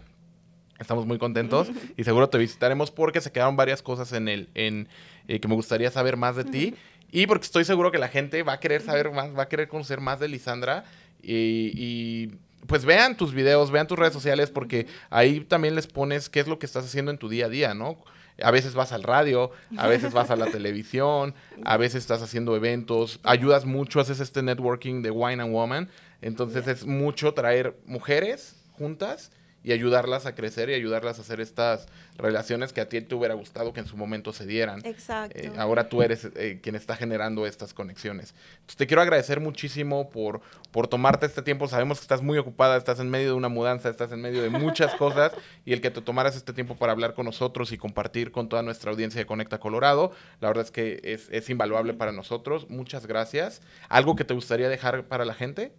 [0.79, 4.89] Estamos muy contentos y seguro te visitaremos porque se quedaron varias cosas en el, en
[5.27, 6.75] eh, que me gustaría saber más de ti
[7.11, 9.69] y porque estoy seguro que la gente va a querer saber más, va a querer
[9.69, 10.83] conocer más de Lisandra
[11.21, 12.31] y, y
[12.67, 16.47] pues vean tus videos, vean tus redes sociales, porque ahí también les pones qué es
[16.47, 17.97] lo que estás haciendo en tu día a día, ¿no?
[18.41, 21.33] A veces vas al radio, a veces vas a la televisión,
[21.63, 25.89] a veces estás haciendo eventos, ayudas mucho, haces este networking de Wine and Woman.
[26.21, 29.31] Entonces es mucho traer mujeres juntas
[29.65, 31.87] y ayudarlas a crecer y ayudarlas a hacer estas
[32.17, 34.85] relaciones que a ti te hubiera gustado que en su momento se dieran.
[34.85, 35.35] Exacto.
[35.39, 38.35] Eh, ahora tú eres eh, quien está generando estas conexiones.
[38.51, 41.67] Entonces te quiero agradecer muchísimo por, por tomarte este tiempo.
[41.67, 44.51] Sabemos que estás muy ocupada, estás en medio de una mudanza, estás en medio de
[44.51, 45.31] muchas cosas
[45.65, 48.61] y el que te tomaras este tiempo para hablar con nosotros y compartir con toda
[48.61, 50.11] nuestra audiencia de Conecta Colorado,
[50.41, 52.69] la verdad es que es, es invaluable para nosotros.
[52.69, 53.63] Muchas gracias.
[53.89, 55.71] ¿Algo que te gustaría dejar para la gente?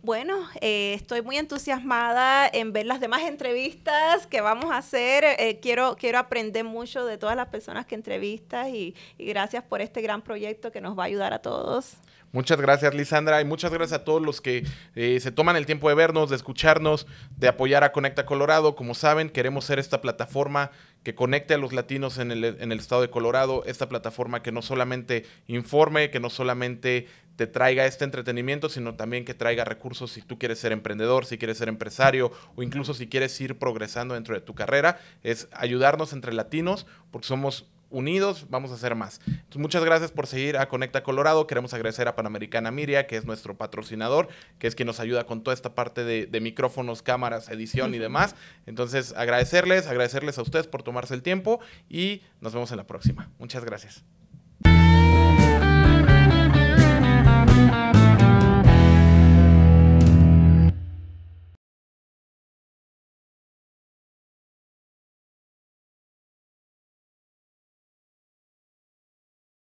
[0.00, 5.24] Bueno, eh, estoy muy entusiasmada en ver las demás entrevistas que vamos a hacer.
[5.24, 10.00] Eh, quiero, quiero aprender mucho de todas las personas que entrevistas y, gracias por este
[10.00, 11.96] gran proyecto que nos va a ayudar a todos.
[12.30, 14.64] Muchas gracias, Lisandra, y muchas gracias a todos los que
[14.94, 17.06] eh, se toman el tiempo de vernos, de escucharnos,
[17.36, 18.76] de apoyar a Conecta Colorado.
[18.76, 20.70] Como saben, queremos ser esta plataforma
[21.02, 24.52] que conecte a los latinos en el, en el estado de Colorado, esta plataforma que
[24.52, 27.08] no solamente informe, que no solamente
[27.38, 31.38] te traiga este entretenimiento, sino también que traiga recursos si tú quieres ser emprendedor, si
[31.38, 34.98] quieres ser empresario o incluso si quieres ir progresando dentro de tu carrera.
[35.22, 39.20] Es ayudarnos entre latinos porque somos unidos vamos a hacer más.
[39.28, 41.46] Entonces, muchas gracias por seguir a Conecta Colorado.
[41.46, 44.26] Queremos agradecer a Panamericana Miria, que es nuestro patrocinador,
[44.58, 47.98] que es quien nos ayuda con toda esta parte de, de micrófonos, cámaras, edición y
[47.98, 48.34] demás.
[48.66, 53.30] Entonces, agradecerles, agradecerles a ustedes por tomarse el tiempo y nos vemos en la próxima.
[53.38, 54.17] Muchas gracias.